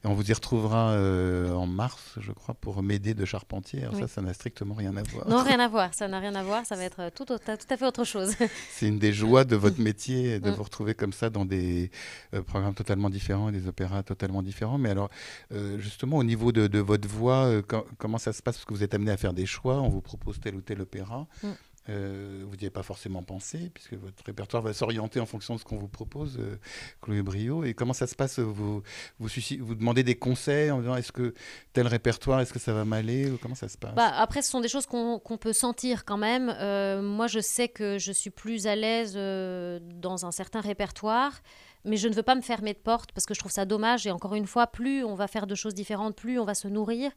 [0.04, 3.84] Et on vous y retrouvera euh, en mars, je crois, pour m'aider de Charpentier.
[3.94, 5.28] Ça, ça n'a strictement rien à voir.
[5.28, 5.94] Non, rien à voir.
[5.94, 6.66] Ça n'a rien à voir.
[6.66, 8.34] Ça va être tout, tout, à fait autre chose.
[8.72, 11.92] C'est une des joies de votre métier de vous retrouver comme ça dans des
[12.34, 14.80] euh, programmes totalement différents et des opéras totalement différents.
[14.80, 15.10] Mais alors,
[15.52, 17.62] euh, justement, au niveau de, votre voix,
[18.00, 18.56] comment ça se passe?
[18.56, 19.82] Parce que vous êtes amené à faire des choix.
[19.82, 21.28] On vous propose tel ou tel opéra.
[21.44, 21.48] Mm.
[21.90, 25.60] Euh, vous n'y avez pas forcément pensé, puisque votre répertoire va s'orienter en fonction de
[25.60, 26.58] ce qu'on vous propose, euh,
[27.02, 27.64] Chloé Brio.
[27.64, 28.84] Et comment ça se passe vous,
[29.20, 31.34] demandez des conseils en disant est-ce que
[31.74, 33.96] tel répertoire, est-ce que ça va m'aller Comment ça se passe?
[33.96, 36.54] Bah, Après, ce sont des choses qu'on peut sentir quand même.
[36.60, 41.42] Euh, moi, je sais que je suis plus à l'aise dans un certain répertoire
[41.84, 44.06] mais je ne veux pas me fermer de porte parce que je trouve ça dommage.
[44.06, 46.68] Et encore une fois, plus on va faire de choses différentes, plus on va se
[46.68, 47.12] nourrir,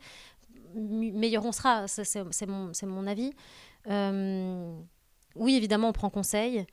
[0.75, 1.87] meilleur on sera.
[1.89, 3.33] C'est mon, avis.
[3.89, 4.75] Euh,
[5.35, 6.67] oui, évidemment, on prend conseil,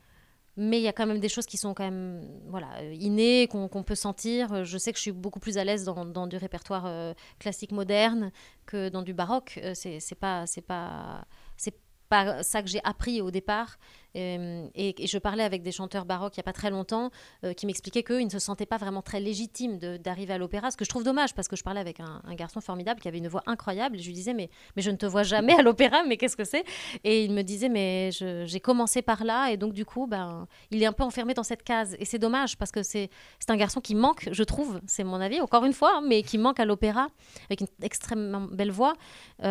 [0.58, 3.84] mais il y a quand même des choses qui sont quand même voilà, innées, qu'on
[3.84, 4.64] peut sentir.
[4.64, 8.32] Je sais que je suis beaucoup plus à l'aise dans, du répertoire euh, classique moderne
[8.66, 9.60] que dans du baroque.
[9.64, 11.26] Euh, c'est pas, pas,
[12.10, 13.80] pas ça que j'ai appris au départ.
[14.14, 17.12] Et, je parlais avec des chanteurs baroques il n'y a pas très longtemps
[17.44, 20.78] euh, qui m'expliquaient qu'ils ne se sentaient pas vraiment très légitimes d'arriver à l'opéra, ce
[20.78, 23.28] que je trouve dommage parce que je parlais avec un, garçon formidable qui avait une
[23.28, 26.04] voix incroyable et je lui disais mais, mais je ne te vois jamais à l'opéra,
[26.04, 26.64] mais qu'est-ce que c'est?
[27.04, 30.82] Et il me disait mais j'ai commencé par là et donc du coup ben, il
[30.82, 31.96] est un peu enfermé dans cette case.
[32.00, 33.10] Et c'est dommage parce que c'est
[33.48, 36.38] un garçon qui manque, je trouve, c'est mon avis, encore une fois, hein, mais qui
[36.38, 37.08] manque à l'opéra
[37.46, 38.94] avec une extrêmement belle voix,
[39.40, 39.46] mais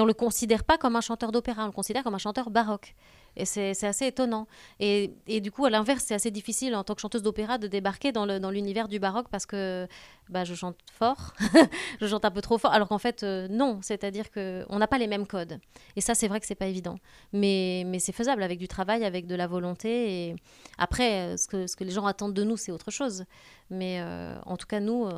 [0.00, 2.50] on ne le considère pas comme un chanteur d'opéra, on le considère comme un chanteur
[2.50, 2.94] baroque.
[3.36, 4.46] Et c'est assez étonnant.
[4.80, 8.12] Et, du coup, à l'inverse, c'est assez difficile en tant que chanteuse d'opéra de débarquer
[8.12, 9.86] dans l'univers du baroque parce que
[10.30, 11.34] bah, je chante fort,
[12.00, 13.80] je chante un peu trop fort, alors qu'en fait, euh, non.
[13.82, 15.58] C'est-à-dire qu'on n'a pas les mêmes codes.
[15.96, 16.98] Et ça, c'est vrai que c'est pas évident.
[17.32, 20.28] Mais, c'est faisable avec du travail, avec de la volonté.
[20.28, 20.36] Et
[20.78, 23.24] après, euh, ce que, les gens attendent de nous, c'est autre chose.
[23.70, 25.08] Mais euh, en tout cas, nous,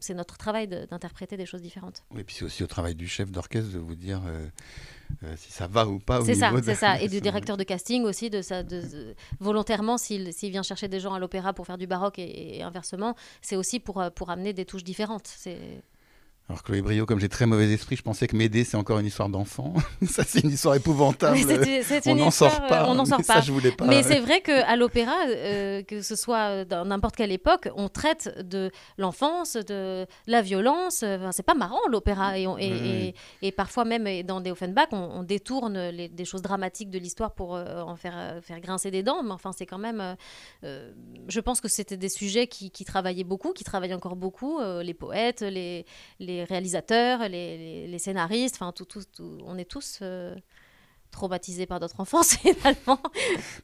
[0.00, 2.02] c'est notre travail d'interpréter des choses différentes.
[2.16, 4.22] Et puis c'est aussi au travail du chef d'orchestre de vous dire
[5.24, 6.20] euh, si ça va ou pas.
[6.24, 7.00] C'est ça, c'est ça.
[7.00, 11.14] Et du directeur de casting aussi, de, ça, de, volontairement, s'il vient chercher des gens
[11.14, 14.52] à l'opéra pour faire du baroque et, et inversement, c'est aussi pour, euh, pour amener
[14.52, 15.26] des touches différentes.
[15.26, 15.82] C'est
[16.48, 19.04] alors Chloé Brio, comme j'ai très mauvais esprit, je pensais que m'aider c'est encore une
[19.04, 19.74] histoire d'enfant.
[20.08, 21.36] ça c'est une histoire épouvantable.
[22.06, 22.88] on n'en sort pas.
[22.88, 23.42] On n'en sort pas.
[23.86, 28.34] Mais c'est vrai qu'à l'opéra, euh, que ce soit dans n'importe quelle époque, on traite
[28.48, 31.02] de l'enfance, de la violence.
[31.02, 36.08] Enfin, c'est pas marrant l'opéra et, et, parfois même dans des Offenbach, on, détourne les,
[36.08, 39.22] des choses dramatiques de l'histoire pour euh, en faire euh, faire grincer des dents.
[39.22, 40.16] Mais enfin, c'est quand même.
[40.62, 44.60] je pense que c'était des sujets qui, qui, travaillaient beaucoup, qui travaillent encore beaucoup.
[44.60, 45.84] les poètes, les,
[46.20, 49.04] les réalisateurs, les, scénaristes, enfin, tout, tout,
[49.44, 49.98] on est tous.
[50.02, 50.34] Euh,
[51.10, 53.00] traumatisée par d'autres enfances finalement.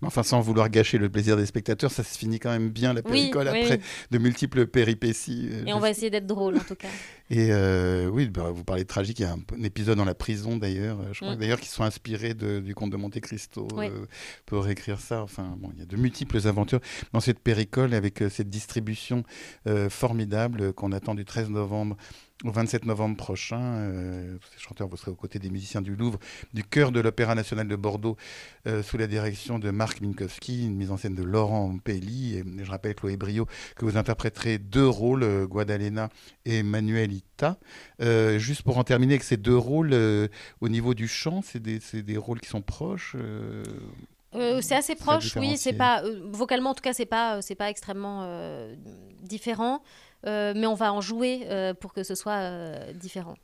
[0.00, 2.94] Mais enfin, sans vouloir gâcher le plaisir des spectateurs, ça se finit quand même bien
[2.94, 3.82] la péricole oui, après oui.
[4.10, 5.50] de multiples péripéties.
[5.52, 6.88] euh, Et on va essayer d'être drôle en tout cas.
[7.28, 10.06] Et euh, oui, bah, vous parlez de tragique, il y a un, un épisode dans
[10.06, 11.38] la prison d'ailleurs, euh, je crois Mm.
[11.38, 13.88] d'ailleurs qu'ils sont inspirés de- du conte de Monte Cristo Oui.
[13.88, 14.06] euh,
[14.46, 15.22] pour écrire ça.
[15.22, 16.80] Enfin, bon, il y a de multiples aventures
[17.12, 19.22] dans cette péricole avec euh, cette distribution
[19.90, 21.96] formidable qu'on attend du 13 novembre
[22.44, 23.60] au 27 novembre prochain.
[23.60, 26.18] Euh, ces chanteurs, vous serez aux côtés des musiciens du Louvre,
[26.52, 28.16] du chœur de l'Opéra national de Bordeaux,
[28.66, 32.36] euh, sous la direction de Marc Minkowski, une mise en scène de Laurent Pelli.
[32.36, 36.10] Et je rappelle, Chloé Brio, que vous interpréterez deux rôles, euh, Guadalena
[36.44, 37.58] et Manuelita.
[38.00, 39.94] Euh, juste pour en terminer avec ces deux rôles,
[40.60, 43.16] au niveau du chant, c'est des, rôles qui sont proches.
[44.34, 45.56] euh, c'est assez proche, oui.
[45.56, 48.26] C'est pas euh, vocalement en tout cas, c'est pas c'est pas extrêmement
[49.22, 49.82] différent,
[50.26, 53.34] mais on va en jouer euh, pour que ce soit euh, différent.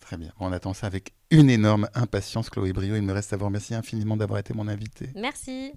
[0.00, 0.32] Très bien.
[0.40, 2.96] On attend ça avec une énorme impatience, Chloé Brio.
[2.96, 5.10] Il me reste à vous remercier infiniment d'avoir été mon invité.
[5.14, 5.72] Merci.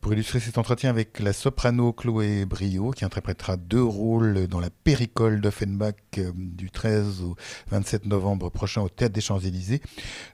[0.00, 4.70] Pour illustrer cet entretien avec la soprano Chloé Brio, qui interprétera deux rôles dans la
[4.70, 7.36] péricole d'Offenbach euh, du 13 au
[7.70, 9.82] 27 novembre prochain au Théâtre des Champs-Élysées,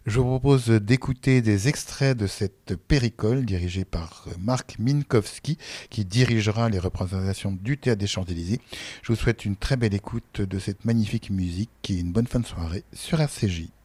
[0.07, 5.59] je vous propose d'écouter des extraits de cette péricole dirigée par euh, Marc Minkowski,
[5.91, 8.61] qui dirigera les représentations du Théâtre des Champs-Élysées.
[9.03, 12.39] Je vous souhaite une très belle écoute de cette magnifique musique et une bonne fin
[12.39, 13.76] de soirée sur RCJ.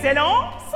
[0.00, 0.74] Excellence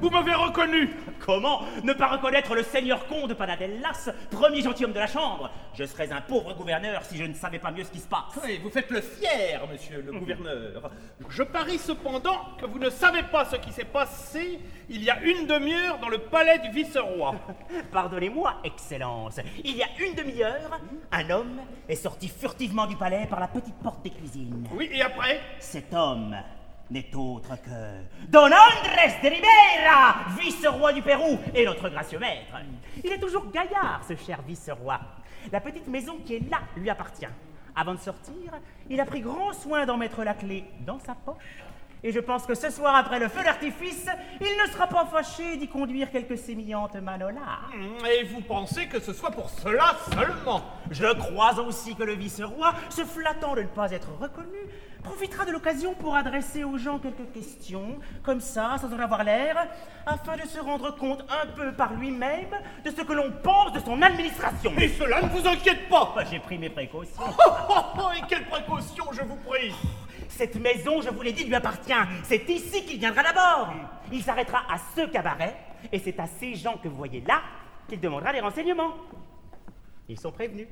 [0.00, 5.08] Vous m'avez reconnu Comment ne pas reconnaître le seigneur comte Panadellas, premier gentilhomme de la
[5.08, 5.50] chambre?
[5.74, 8.38] Je serais un pauvre gouverneur si je ne savais pas mieux ce qui se passe.
[8.44, 10.88] Oui, vous faites le fier, monsieur le gouverneur.
[11.28, 15.20] Je parie cependant que vous ne savez pas ce qui s'est passé il y a
[15.22, 17.34] une demi-heure dans le palais du vice-roi.
[17.92, 19.40] Pardonnez-moi, Excellence.
[19.64, 20.78] Il y a une demi-heure,
[21.10, 24.64] un homme est sorti furtivement du palais par la petite porte des cuisines.
[24.76, 25.40] Oui, et après?
[25.58, 26.36] Cet homme
[26.92, 32.54] n'est autre que Don Andrés de Ribera, vice-roi du Pérou et notre gracieux maître.
[33.02, 35.00] Il est toujours gaillard, ce cher vice-roi.
[35.50, 37.26] La petite maison qui est là lui appartient.
[37.74, 38.52] Avant de sortir,
[38.90, 41.64] il a pris grand soin d'en mettre la clé dans sa poche.
[42.04, 44.06] Et je pense que ce soir, après le feu d'artifice,
[44.40, 47.60] il ne sera pas fâché d'y conduire quelques sémillantes manolas.
[48.10, 50.62] Et vous pensez que ce soit pour cela seulement?
[50.90, 54.58] Je crois aussi que le vice-roi, se flattant de ne pas être reconnu,
[55.02, 59.68] profitera de l'occasion pour adresser aux gens quelques questions, comme ça, sans en avoir l'air,
[60.06, 62.50] afin de se rendre compte un peu par lui-même
[62.84, 64.72] de ce que l'on pense de son administration.
[64.78, 67.22] Et cela ne vous inquiète pas Bah, J'ai pris mes précautions.
[67.22, 69.72] Oh, oh, oh, Et quelle précaution, je vous prie
[70.28, 71.92] Cette maison, je vous l'ai dit, lui appartient.
[72.24, 73.74] C'est ici qu'il viendra d'abord.
[74.12, 75.56] Il s'arrêtera à ce cabaret,
[75.90, 77.42] et c'est à ces gens que vous voyez là
[77.88, 78.94] qu'il demandera des renseignements.
[80.08, 80.68] Ils sont prévenus.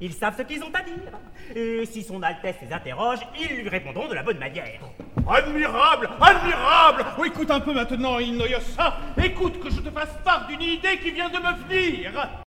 [0.00, 1.12] Ils savent ce qu'ils ont à dire.
[1.54, 4.80] Et si son Altesse les interroge, ils lui répondront de la bonne manière.
[5.28, 10.62] Admirable Admirable Oh, écoute un peu maintenant, Inoyosa Écoute que je te fasse part d'une
[10.62, 12.44] idée qui vient de me venir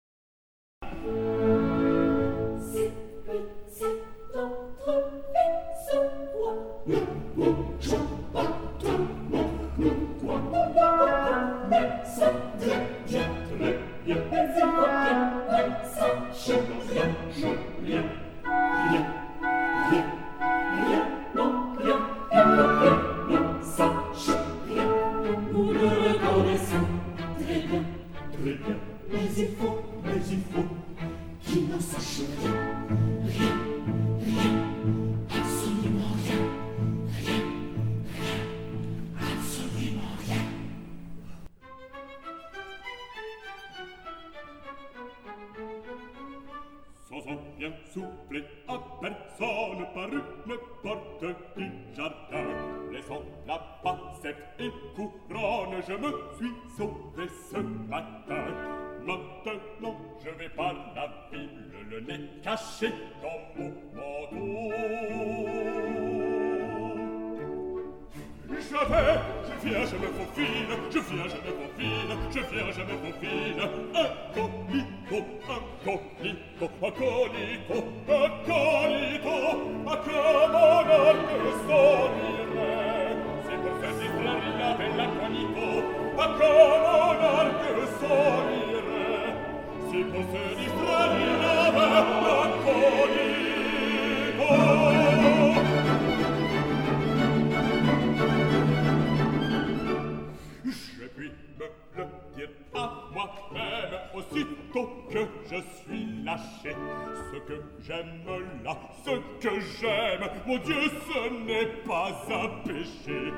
[107.88, 109.10] j'aime là, ce
[109.40, 110.74] que j'aime, mon Dieu,
[111.08, 113.32] ce n'est pas un péché,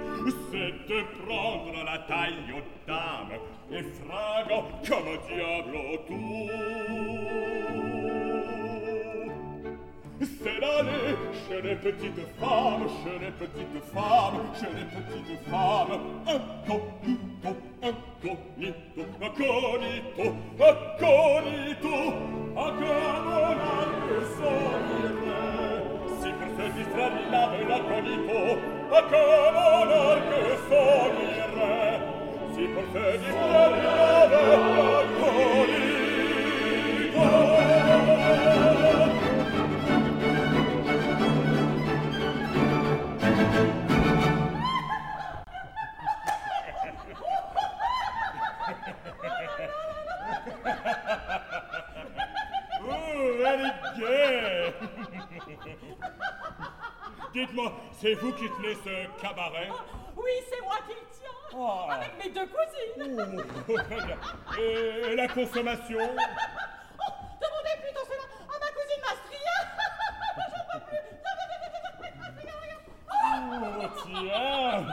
[0.50, 3.38] c'est de prendre la taille aux dames
[3.70, 7.79] et frago comme un diable autour.
[10.20, 11.16] C'est l'aller
[11.48, 15.96] chez les petites femmes, chez les petites femmes, chez les petites femmes.
[16.26, 17.50] Incognito,
[17.80, 20.24] incognito, incognito,
[20.60, 21.94] incognito,
[22.54, 22.94] a che
[23.24, 25.40] non anche sognere.
[26.20, 28.38] Si per te distrarri la vela incognito,
[28.90, 31.72] a che non anche sognere.
[32.52, 35.80] Si per te distrarri la vela incognito.
[57.32, 59.68] Dites-moi, c'est vous qui tenez ce cabaret?
[60.16, 61.30] Oui, c'est moi qui le tiens.
[61.56, 61.86] Oh.
[61.90, 63.26] Avec mes deux cousines.
[63.68, 63.76] Oh.
[64.58, 65.98] Et la consommation?
[66.00, 66.16] Oh,
[67.40, 69.58] demandez plutôt cela à ma cousine Mastria.
[70.50, 71.04] J'en peux plus.
[73.52, 74.86] Oh, tiens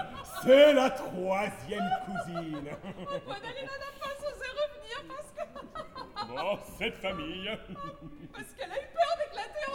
[0.43, 2.69] C'est la troisième cousine
[3.27, 5.43] Madame n'a pas osé revenir parce que...
[6.27, 7.49] Bon, cette famille,
[8.33, 9.71] Parce qu'elle a eu peur d'éclater au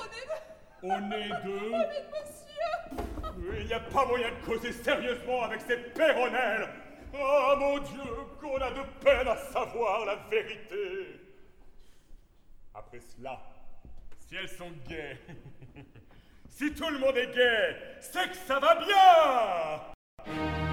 [0.83, 3.61] au nez d'eux, de monsieur.
[3.61, 6.68] il n'y a pas moyen de causer sérieusement avec ces péronnelles
[7.14, 8.01] Oh mon Dieu,
[8.41, 11.20] qu'on a de peine à savoir la vérité.
[12.74, 13.39] Après cela,
[14.18, 15.20] si elles sont gaies,
[16.49, 20.72] si tout le monde est gai, c'est que ça va bien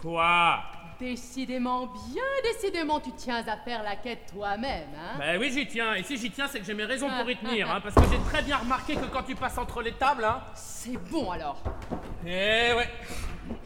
[0.00, 0.58] Quoi?
[1.00, 5.18] Décidément, bien décidément, tu tiens à faire la quête toi-même, hein?
[5.18, 5.94] Ben oui, j'y tiens.
[5.94, 7.70] Et si j'y tiens, c'est que j'ai mes raisons pour y tenir.
[7.70, 10.40] Hein, parce que j'ai très bien remarqué que quand tu passes entre les tables, hein.
[10.54, 11.60] C'est bon alors.
[12.24, 12.88] Eh ouais.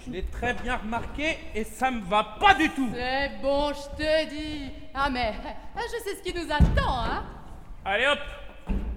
[0.07, 2.89] Je l'ai très bien remarqué et ça me va pas du tout.
[2.95, 4.70] C'est bon, je te dis.
[4.95, 5.34] Ah mais,
[5.76, 7.24] ah, je sais ce qui nous attend, hein?
[7.84, 8.18] Allez hop.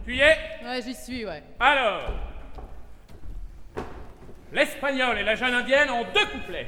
[0.05, 0.37] Tu y es?
[0.63, 1.43] Ouais, j'y suis, ouais.
[1.59, 2.01] Alors.
[4.53, 6.67] L'espagnol et la jeune indienne ont deux couplets.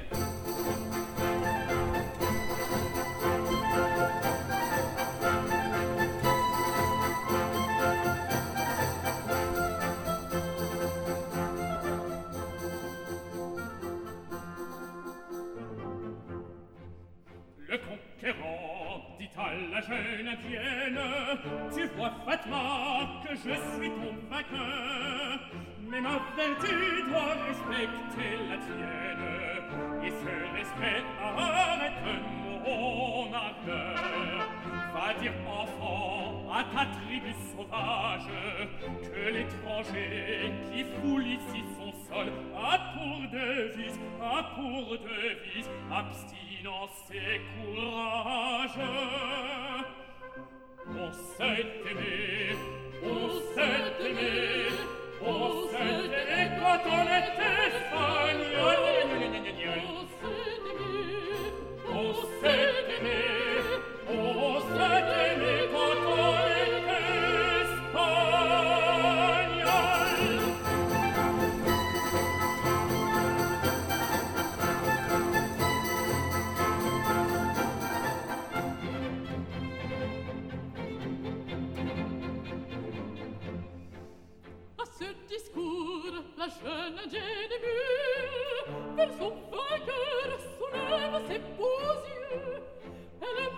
[17.67, 20.99] Le conquérant dit à la jeune indienne
[21.75, 25.62] Tu vois, Fatma, que je suis ton vainqueur
[25.93, 29.25] men avvertito respecte la tienne,
[30.03, 32.01] et ce respect arrête
[32.65, 34.47] mon ardeur.
[34.93, 38.29] Va dire, enfant, à ta tribu sauvage,
[39.03, 47.41] que l'étranger qui foule ici son sol a pour devise, a pour devise, abstinence et
[47.53, 48.79] courage.
[50.89, 52.55] On sait aimer,
[53.03, 54.69] on sait aimer,
[55.21, 55.62] on sait aimer,
[61.95, 63.19] Oh, sette me,
[64.09, 65.52] oh, sette me,
[86.43, 90.27] la jeune scena mue vers son vainqueur
[90.57, 92.61] soulève ses beaux yeux.
[93.21, 93.55] Elle est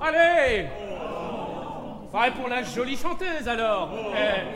[0.00, 0.66] Allez.
[2.12, 3.90] Enfin, pour la jolie chanteuse, alors.
[4.16, 4.47] Eh,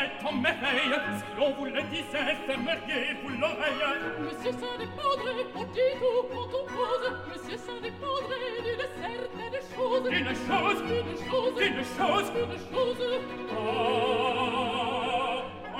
[0.00, 3.84] cette merveille Si l'on vous le disait, fermeriez-vous l'oreille
[4.20, 7.12] Monsieur s'indépendrait on dit tout quand on pose.
[7.32, 10.02] Monsieur s'indépendrait d'une certaine chose.
[10.08, 11.74] D'une chose D'une chose D'une chose.
[11.74, 13.20] D'une chose, une chose.
[13.56, 14.19] Oh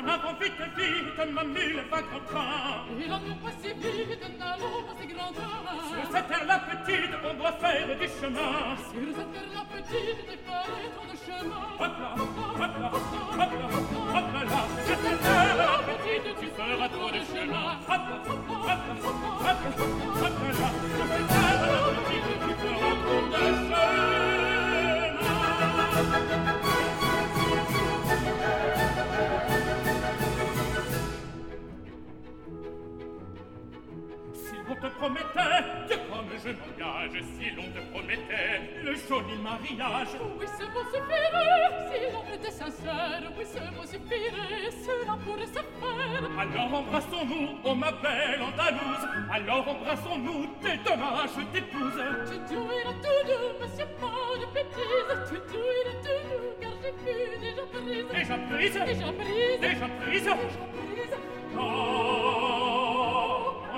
[0.02, 2.84] On apprend vite, vite, ma mille va contrat.
[2.98, 5.64] Et l'on ne pas si vite, n'allons pas si grandeur.
[5.90, 8.76] Sur cette terre-là petite, on doit faire du chemin.
[8.76, 10.38] Sur cette terre-là petite, des
[10.96, 11.62] trop de chemin.
[11.78, 13.04] Hop là, hop là, hop
[13.38, 13.66] là,
[14.16, 14.60] hop là, là.
[14.86, 17.66] Sur cette terre-là petite, tu feras trop de chemin.
[17.86, 19.76] Hop là, hop là, hop là, hop là,
[20.22, 20.49] hop là.
[34.80, 40.08] Te promettait, que comme je m'engage, si l'on te promettait le joli mariage,
[40.38, 43.22] Oui, ce mot suffirait, si l'on était sincère.
[43.36, 46.30] Oui, ce mot suffirait, cela pourrait se faire.
[46.40, 52.00] alors embrassons-nous, oh ma belle Andalouse, alors embrassons-nous, tes dommages t'épouse.
[52.48, 55.12] Tu le tout doux, monsieur, pas de bêtises.
[55.28, 58.06] Tu le tout doux, car j'ai vu déjà prise.
[58.12, 59.60] Déjà prise, Déjà prise.
[59.60, 60.24] déjà prise.
[60.24, 61.16] Déjà prise.
[61.58, 62.69] Oh,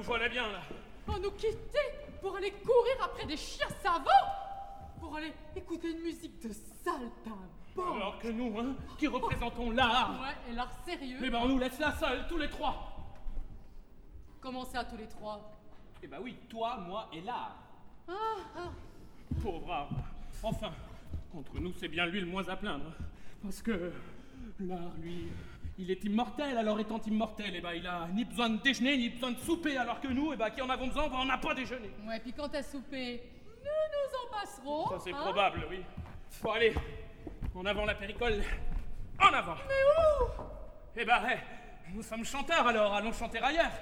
[0.00, 0.62] nous voilà bien, là.
[1.08, 1.78] Oh, nous quitter
[2.22, 4.08] pour aller courir après des chiens savants
[4.98, 10.50] Pour aller écouter une musique de saltimbanque Alors que nous, hein, qui représentons l'art, Ouais,
[10.50, 12.96] et l'art sérieux eh ben, on nous laisse là seuls, tous les trois.
[14.40, 15.52] Comment ça, tous les trois?
[16.02, 17.56] Eh ben oui, toi, moi et l'art.
[19.42, 20.02] Pauvre arbre.
[20.42, 20.72] Enfin,
[21.36, 22.90] entre nous, c'est bien lui le moins à plaindre.
[23.42, 23.92] Parce que
[24.60, 25.28] l'art, lui,
[25.80, 26.56] il est immortel.
[26.58, 29.76] Alors étant immortel, eh ben, il a ni besoin de déjeuner, ni besoin de souper.
[29.76, 31.90] Alors que nous, eh ben, qui en avons besoin, ben, on n'a pas déjeuné.
[32.06, 33.22] Ouais, puis quand t'as soupé,
[33.62, 34.88] nous nous en passerons.
[34.88, 35.80] Ça, c'est hein probable, oui.
[36.30, 36.74] Faut aller.
[37.54, 38.42] En avant la péricole.
[39.18, 39.56] En avant.
[39.68, 40.42] Mais où?
[40.96, 43.72] Eh ben, eh, nous sommes chanteurs alors, allons chanter ailleurs.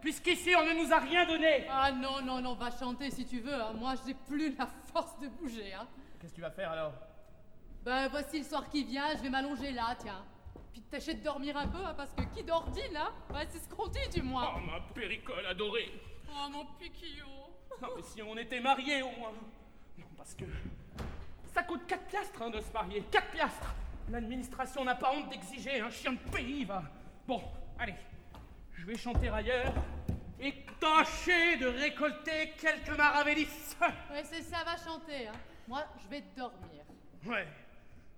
[0.00, 1.66] Puisqu'ici, on ne nous a rien donné.
[1.70, 3.54] Ah non, non, non, va chanter si tu veux.
[3.54, 3.72] hein.
[3.78, 5.74] Moi, j'ai plus la force de bouger.
[5.74, 5.86] Hein.
[6.18, 6.92] Qu'est-ce que tu vas faire alors?
[7.84, 10.22] Ben, voici le soir qui vient, je vais m'allonger là, tiens.
[10.72, 13.68] Puis tâcher de dormir un peu, hein, parce que qui dort hein Ouais, c'est ce
[13.68, 14.54] qu'on dit, du moins.
[14.56, 15.92] Oh, ma péricole adorée.
[16.28, 17.26] Oh, mon piquillot.
[17.82, 19.32] Non, mais si on était mariés au moins.
[19.98, 20.44] Non, parce que.
[21.52, 23.02] Ça coûte 4 piastres hein, de se marier.
[23.10, 23.74] 4 piastres
[24.10, 26.82] L'administration n'a pas honte d'exiger, un chien de pays va.
[27.26, 27.42] Bon,
[27.78, 27.94] allez.
[28.74, 29.72] Je vais chanter ailleurs
[30.40, 33.46] et tâcher de récolter quelques maravélis.
[33.80, 35.32] Ouais, c'est ça, va chanter, hein.
[35.68, 36.84] Moi, je vais dormir.
[37.26, 37.46] Ouais.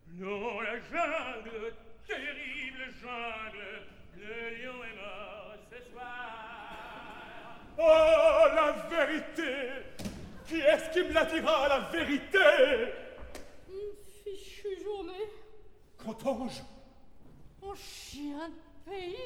[0.06, 1.74] Dans la jungle,
[2.06, 3.86] terrible jungle,
[4.16, 7.58] le lion est mort ce soir.
[7.78, 9.52] Oh, la vérité
[10.46, 12.92] Qui est-ce qui me la dira, la vérité?
[14.24, 15.26] Fichue journée.
[15.98, 16.62] Cantange,
[17.64, 19.16] Oh, chien de pays.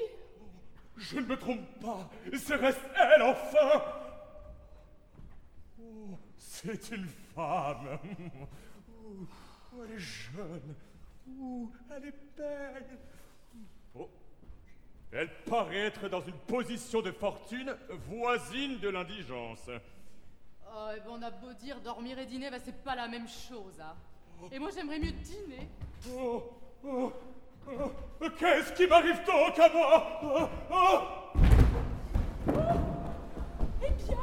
[0.96, 2.08] je ne me trompe pas.
[2.36, 3.82] Serait-ce elle, enfin?
[5.80, 7.98] Oh, c'est une femme.
[9.02, 9.26] Oh,
[9.84, 10.74] elle est jeune.
[11.28, 12.98] Oh, elle est belle.
[13.94, 14.08] Oh.
[15.12, 17.74] Elle paraît être dans une position de fortune
[18.08, 19.68] voisine de l'indigence.
[20.68, 23.28] Oh, et ben, on a beau dire dormir et dîner, bah, c'est pas la même
[23.28, 23.94] chose, hein.
[24.52, 25.68] Et moi, j'aimerais mieux dîner.
[26.14, 26.42] Oh,
[26.84, 27.12] oh,
[27.68, 30.20] oh, Qu'est-ce qui m'arrive donc à moi?
[30.22, 30.98] Oh, oh.
[33.82, 34.18] Eh bien,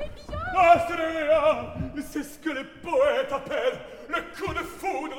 [0.00, 0.38] eh bien.
[0.56, 5.16] Ah, C'est ce que les poètes appellent le coup de foudre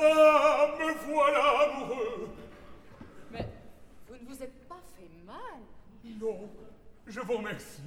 [0.00, 2.28] Ah, me voilà amoureux
[3.30, 3.46] Mais
[4.08, 5.60] vous ne vous êtes pas fait mal.
[6.20, 6.48] Non,
[7.06, 7.82] je vous remercie.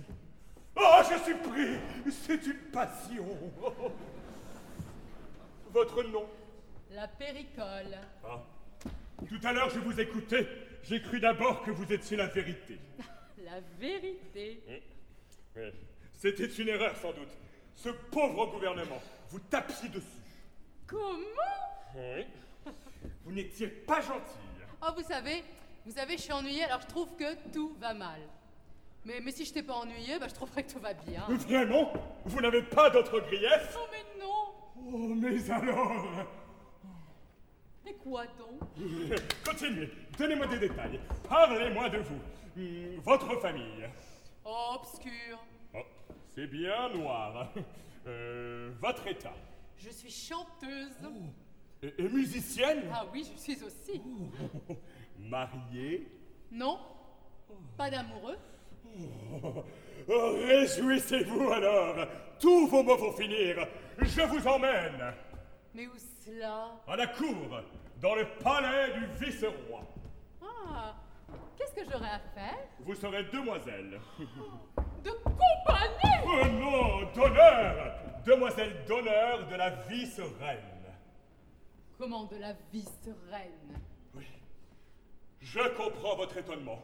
[0.75, 3.25] Ah, je suis pris C'est une passion
[5.71, 6.27] Votre nom?
[6.91, 7.97] La péricole.
[8.23, 8.41] Ah.
[9.27, 10.47] Tout à l'heure, je vous écoutais.
[10.83, 12.79] J'ai cru d'abord que vous étiez la vérité.
[13.43, 14.63] La vérité.
[15.57, 15.63] Oui.
[16.13, 17.31] C'était une erreur, sans doute.
[17.75, 20.05] Ce pauvre gouvernement, vous tapiez dessus.
[20.85, 21.70] Comment?
[21.95, 22.25] Oui.
[23.23, 24.39] Vous n'étiez pas gentil.
[24.81, 25.43] Oh, vous savez,
[25.85, 28.19] vous savez, je suis ennuyée, alors je trouve que tout va mal.
[29.03, 31.23] Mais, mais si je t'ai pas ennuyée, bah, je trouverais que tout va bien.
[31.27, 31.91] Vraiment
[32.25, 34.53] Vous n'avez pas d'autre grief Oh, mais non
[34.93, 36.05] Oh, mais alors?
[37.83, 38.61] Mais quoi donc?
[39.45, 40.99] Continuez, donnez-moi des détails.
[41.27, 42.19] Parlez-moi de vous.
[42.55, 43.89] Hmm, votre famille.
[44.45, 45.43] Oh, obscur.
[45.73, 45.79] Oh,
[46.35, 47.51] c'est bien noir.
[48.07, 49.33] Euh, votre état.
[49.77, 50.95] Je suis chanteuse.
[51.83, 54.01] Et, et musicienne Ah oui, je suis aussi.
[55.19, 56.07] Mariée
[56.51, 56.79] Non
[57.77, 58.37] Pas d'amoureux
[60.07, 62.07] Oh, Réjouissez-vous alors
[62.39, 63.67] Tous vos mots vont finir
[63.99, 65.13] Je vous emmène
[65.73, 65.91] Mais où
[66.25, 66.71] cela?
[66.87, 67.61] À la cour,
[67.99, 69.81] dans le palais du vice-roi.
[70.41, 70.95] Ah
[71.57, 72.57] Qu'est-ce que j'aurais à faire?
[72.81, 73.99] Vous serez demoiselle.
[75.03, 80.80] De compagnie Oh non, d'honneur Demoiselle d'honneur de la vice-reine.
[82.01, 83.79] Comment de la vice-reine
[85.39, 86.83] Je comprends votre étonnement.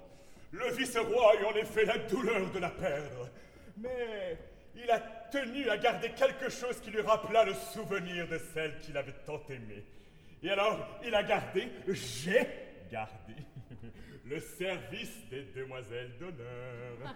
[0.51, 3.27] Le vice-roi a eu en effet la douleur de la perdre.
[3.77, 4.37] Mais
[4.75, 8.95] il a tenu à garder quelque chose qui lui rappela le souvenir de celle qu'il
[8.95, 9.83] avait tant aimée.
[10.43, 12.47] Et alors, il a gardé, j'ai
[12.91, 13.33] gardé,
[14.29, 17.15] le service des demoiselles d'honneur.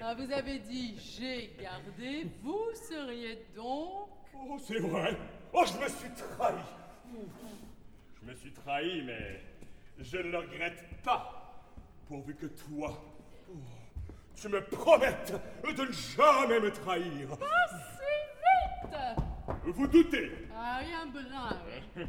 [0.00, 4.08] Ah, vous avez dit j'ai gardé, vous seriez donc.
[4.32, 5.16] Oh, c'est vrai.
[5.52, 6.54] Oh, je me suis trahi.
[8.20, 9.40] Je me suis trahi, mais
[9.98, 11.64] je ne le regrette pas.
[12.06, 13.02] Pourvu que toi,
[13.50, 13.56] oh,
[14.40, 15.34] tu me promettes
[15.64, 17.28] de ne jamais me trahir.
[17.36, 19.17] Pas si vite
[19.72, 20.30] Vous doutez.
[20.54, 22.02] Ah oui, un brin, oui.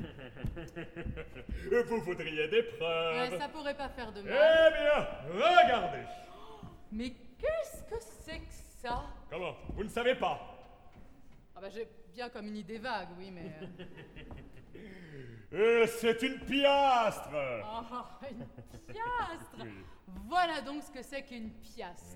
[1.87, 3.31] Vous voudriez des preuves.
[3.31, 4.73] Ouais, ça pourrait pas faire de Eh mal.
[4.73, 5.07] bien,
[5.63, 6.03] regardez.
[6.91, 8.51] Mais qu'est-ce que c'est que
[8.81, 9.03] ça?
[9.29, 9.55] Comment?
[9.75, 10.39] Vous ne savez pas?
[11.55, 13.51] Ah bah j'ai bien comme une idée vague, oui, mais...
[13.61, 13.85] euh,
[15.51, 17.29] Euh, C'est une piastre.
[17.33, 18.45] Ah, une
[18.93, 19.65] piastre.
[20.27, 22.15] Voilà donc ce que c'est qu'une piastre.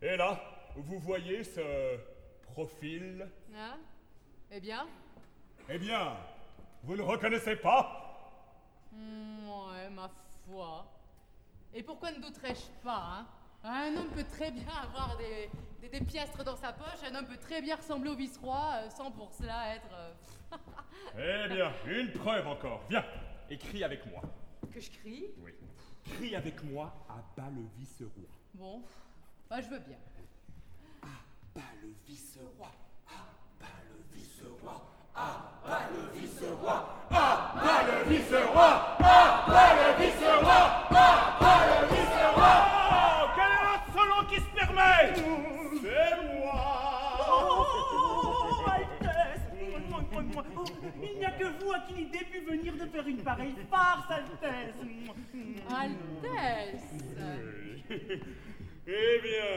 [0.00, 0.40] Et là,
[0.76, 1.60] vous voyez ce
[2.44, 3.78] profil Hein?
[4.52, 4.86] Eh bien
[5.68, 6.16] Eh bien,
[6.82, 7.98] vous ne reconnaissez pas?
[8.92, 10.10] Hmm, Ouais, ma
[10.46, 10.86] foi.
[11.74, 13.26] Et pourquoi ne douterais-je pas, hein?
[13.64, 15.48] Un homme peut très bien avoir des,
[15.80, 18.90] des, des piastres dans sa poche, un homme peut très bien ressembler au vice-roi euh,
[18.90, 19.88] sans pour cela être.
[19.94, 20.12] euh,
[21.48, 22.82] Eh bien, une preuve encore.
[22.90, 23.04] Viens,
[23.48, 24.20] écris avec moi.
[24.72, 25.26] que je crie?
[25.38, 25.52] Oui.
[26.04, 28.28] Crie avec moi à bas le vice-roi.
[28.54, 28.82] Bon,
[29.48, 29.98] bah, je veux bien.
[31.54, 32.70] Bas le vice-roi.
[35.14, 35.18] À
[35.66, 36.76] bas le vice-roi.
[37.10, 38.70] À bas le vice-roi.
[38.98, 40.60] À bas le vice-roi.
[40.90, 42.52] À bas le vice-roi.
[42.70, 42.88] Le.
[42.90, 45.04] Oh, quel est l'insolent qui se permet
[45.82, 46.62] C'est moi.
[47.28, 47.66] Oh,
[51.02, 54.10] Il n'y a que vous à qui l'idée pu venir de faire une pareille farce,
[54.10, 54.80] Altesse
[55.70, 56.82] Altesse
[58.86, 59.52] Eh bien,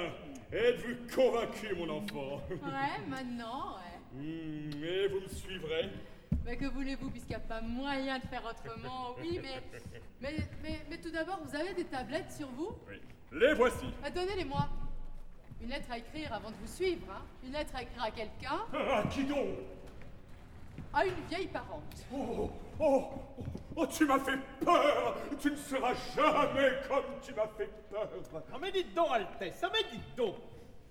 [0.60, 2.42] êtes-vous convaincu, mon enfant?
[2.50, 3.95] Ouais, maintenant, ouais.
[4.16, 5.90] Hmm, Et vous me suivrez
[6.46, 9.16] Mais que voulez-vous, puisqu'il n'y a pas moyen de faire autrement?
[9.20, 9.62] Oui, mais,
[10.22, 12.76] mais, mais, mais tout d'abord, vous avez des tablettes sur vous?
[12.90, 13.02] Oui.
[13.32, 13.86] Les voici.
[14.04, 14.70] Ah, Donnez-les-moi.
[15.62, 17.22] Une lettre à écrire avant de vous suivre, hein.
[17.44, 19.48] Une lettre à écrire à quelqu'un, Ah, qui donc?
[20.94, 22.06] À une vieille parente.
[22.14, 22.50] Oh,
[22.80, 23.04] oh,
[23.40, 23.44] oh,
[23.76, 28.08] oh, tu m'as fait peur Tu ne seras jamais comme tu m'as fait peur
[28.54, 30.36] Ah, mais dites donc, Altesse, ah, mais dites donc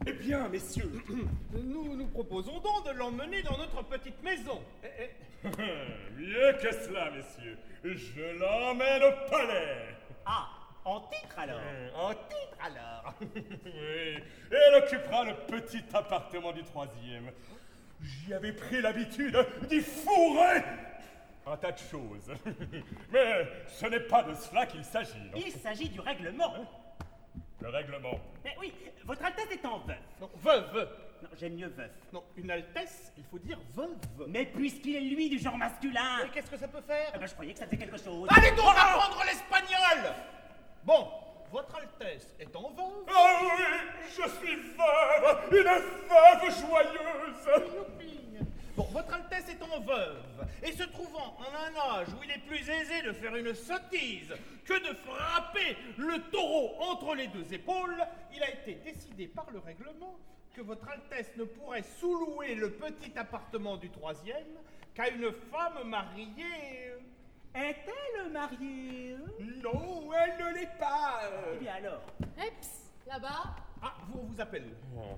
[0.07, 0.91] Eh bien, messieurs,
[1.53, 4.61] Nous nous proposons donc de l'emmener dans notre petite maison.
[4.83, 4.89] Eh,
[5.45, 5.49] eh,
[6.19, 9.95] mieux que cela, messieurs, je l'emmène au palais
[10.27, 10.49] Ah,
[10.85, 14.19] en titre alors Hmm, En titre alors Oui,
[14.51, 17.31] elle occupera le petit appartement du troisième.
[18.03, 19.37] J'y avais pris l'habitude
[19.69, 20.63] d'y fourrer
[21.47, 22.31] un tas de choses.
[23.13, 26.55] Mais ce n'est pas de cela qu'il s'agit, Il s'agit du règlement
[27.61, 28.21] Le règlement.
[28.45, 28.73] Mais oui,
[29.05, 29.97] votre Altesse est en veuf.
[30.21, 30.89] Non, veuve.
[31.23, 31.91] Non, j'aime mieux veuf.
[32.13, 33.97] Non, une Altesse, il faut dire veuve.
[34.29, 36.25] Mais puisqu'il est lui du genre masculin.
[36.27, 37.13] Et qu'est-ce que ça peut faire?
[37.15, 38.29] Eh ben, je croyais que ça faisait quelque chose.
[38.31, 40.13] Allez donc apprendre l'espagnol!
[40.85, 41.09] Bon,
[41.51, 43.07] votre Altesse est en veuve.
[43.15, 43.49] Ah oui,
[44.09, 48.24] je suis veuve, une veuve joyeuse.
[48.77, 50.25] Bon, votre Altesse est en veuve,
[50.63, 54.35] et se trouvant en un âge où il est plus aisé de faire une sottise
[54.65, 58.05] que de frapper le taureau entre les deux épaules,
[58.35, 60.19] il a été décidé par le règlement
[60.55, 64.59] que votre Altesse ne pourrait sous-louer le petit appartement du troisième
[64.95, 66.95] qu'à une femme mariée.
[67.55, 69.17] Est-elle mariée?
[69.63, 71.21] Non, elle ne l'est pas.
[71.53, 72.03] Eh bien alors
[72.37, 73.55] Eps, là-bas.
[73.83, 75.17] Ah, vous on vous appelle Oh,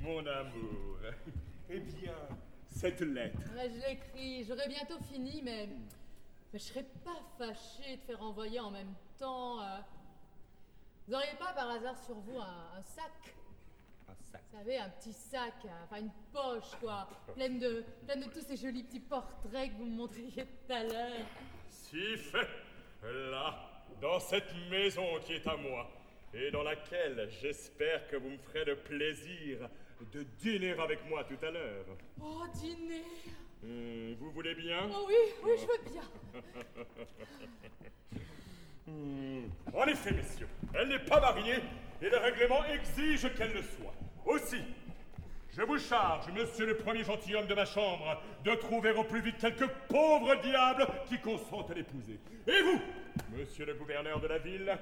[0.00, 0.98] mon amour.
[1.70, 2.12] Eh bien,
[2.72, 3.38] cette lettre.
[3.56, 5.68] Ouais, je l'écris, j'aurai bientôt fini, mais.
[6.52, 9.62] Mais je serais pas fâchée de faire envoyer en même temps.
[9.62, 9.78] euh,
[11.08, 13.10] Vous auriez pas par hasard sur vous un, un sac?
[14.06, 14.42] Un sac.
[14.52, 18.42] Vous savez, un petit sac, euh, enfin une poche, quoi, pleine de, pleine de tous
[18.42, 21.26] ces jolis petits portraits que vous me montriez tout à l'heure.
[21.70, 22.48] Si fait,
[23.02, 25.90] là, dans cette maison qui est à moi,
[26.34, 29.70] et dans laquelle j'espère que vous me ferez le plaisir
[30.12, 31.84] de dîner avec moi tout à l'heure.
[32.20, 33.02] Oh, dîner
[33.62, 34.88] Hmm, vous voulez bien?
[34.92, 36.02] Oh oui, oui, je veux bien.
[38.84, 39.44] Hmm,
[39.74, 41.60] En effet, messieurs, elle n'est pas mariée
[42.02, 43.94] et le règlement exige qu'elle le soit.
[44.26, 44.56] Aussi,
[45.56, 49.38] je vous charge, monsieur le premier gentilhomme de ma chambre, de trouver au plus vite
[49.38, 52.18] quelques pauvres diables qui consentent à l'épouser.
[52.48, 52.80] Et vous,
[53.38, 54.76] monsieur le gouverneur de la ville,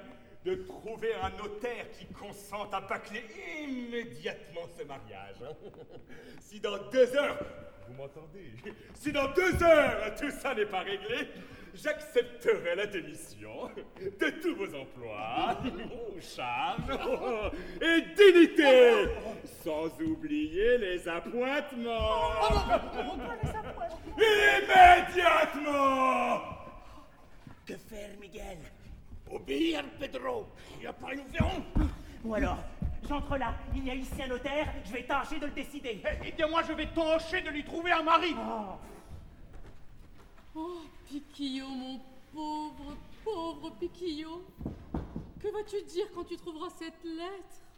[0.45, 3.23] de trouver un notaire qui consente à bâcler
[3.63, 5.37] immédiatement ce mariage.
[6.41, 7.39] Si dans deux heures,
[7.87, 8.51] vous m'entendez
[8.95, 11.29] Si dans deux heures tout ça n'est pas réglé,
[11.75, 13.71] j'accepterai la démission
[14.01, 15.59] de tous vos emplois,
[16.21, 16.91] charges
[17.81, 19.07] et dignités,
[19.63, 22.33] sans oublier les appointements.
[24.17, 26.43] Immédiatement
[27.65, 28.59] Que faire, Miguel?
[29.33, 31.63] Obéir, Pedro Il n'y a pas, nous verrons
[32.25, 32.59] Ou alors,
[33.09, 36.03] j'entre là, il y a ici un notaire, je vais tâcher de le décider.
[36.05, 38.35] Eh, eh bien, moi, je vais tâcher de lui trouver un mari.
[40.55, 42.01] Oh, Piquillot, mon
[42.33, 44.45] pauvre, pauvre Piquillot.
[45.41, 47.70] Que vas-tu dire quand tu trouveras cette lettre?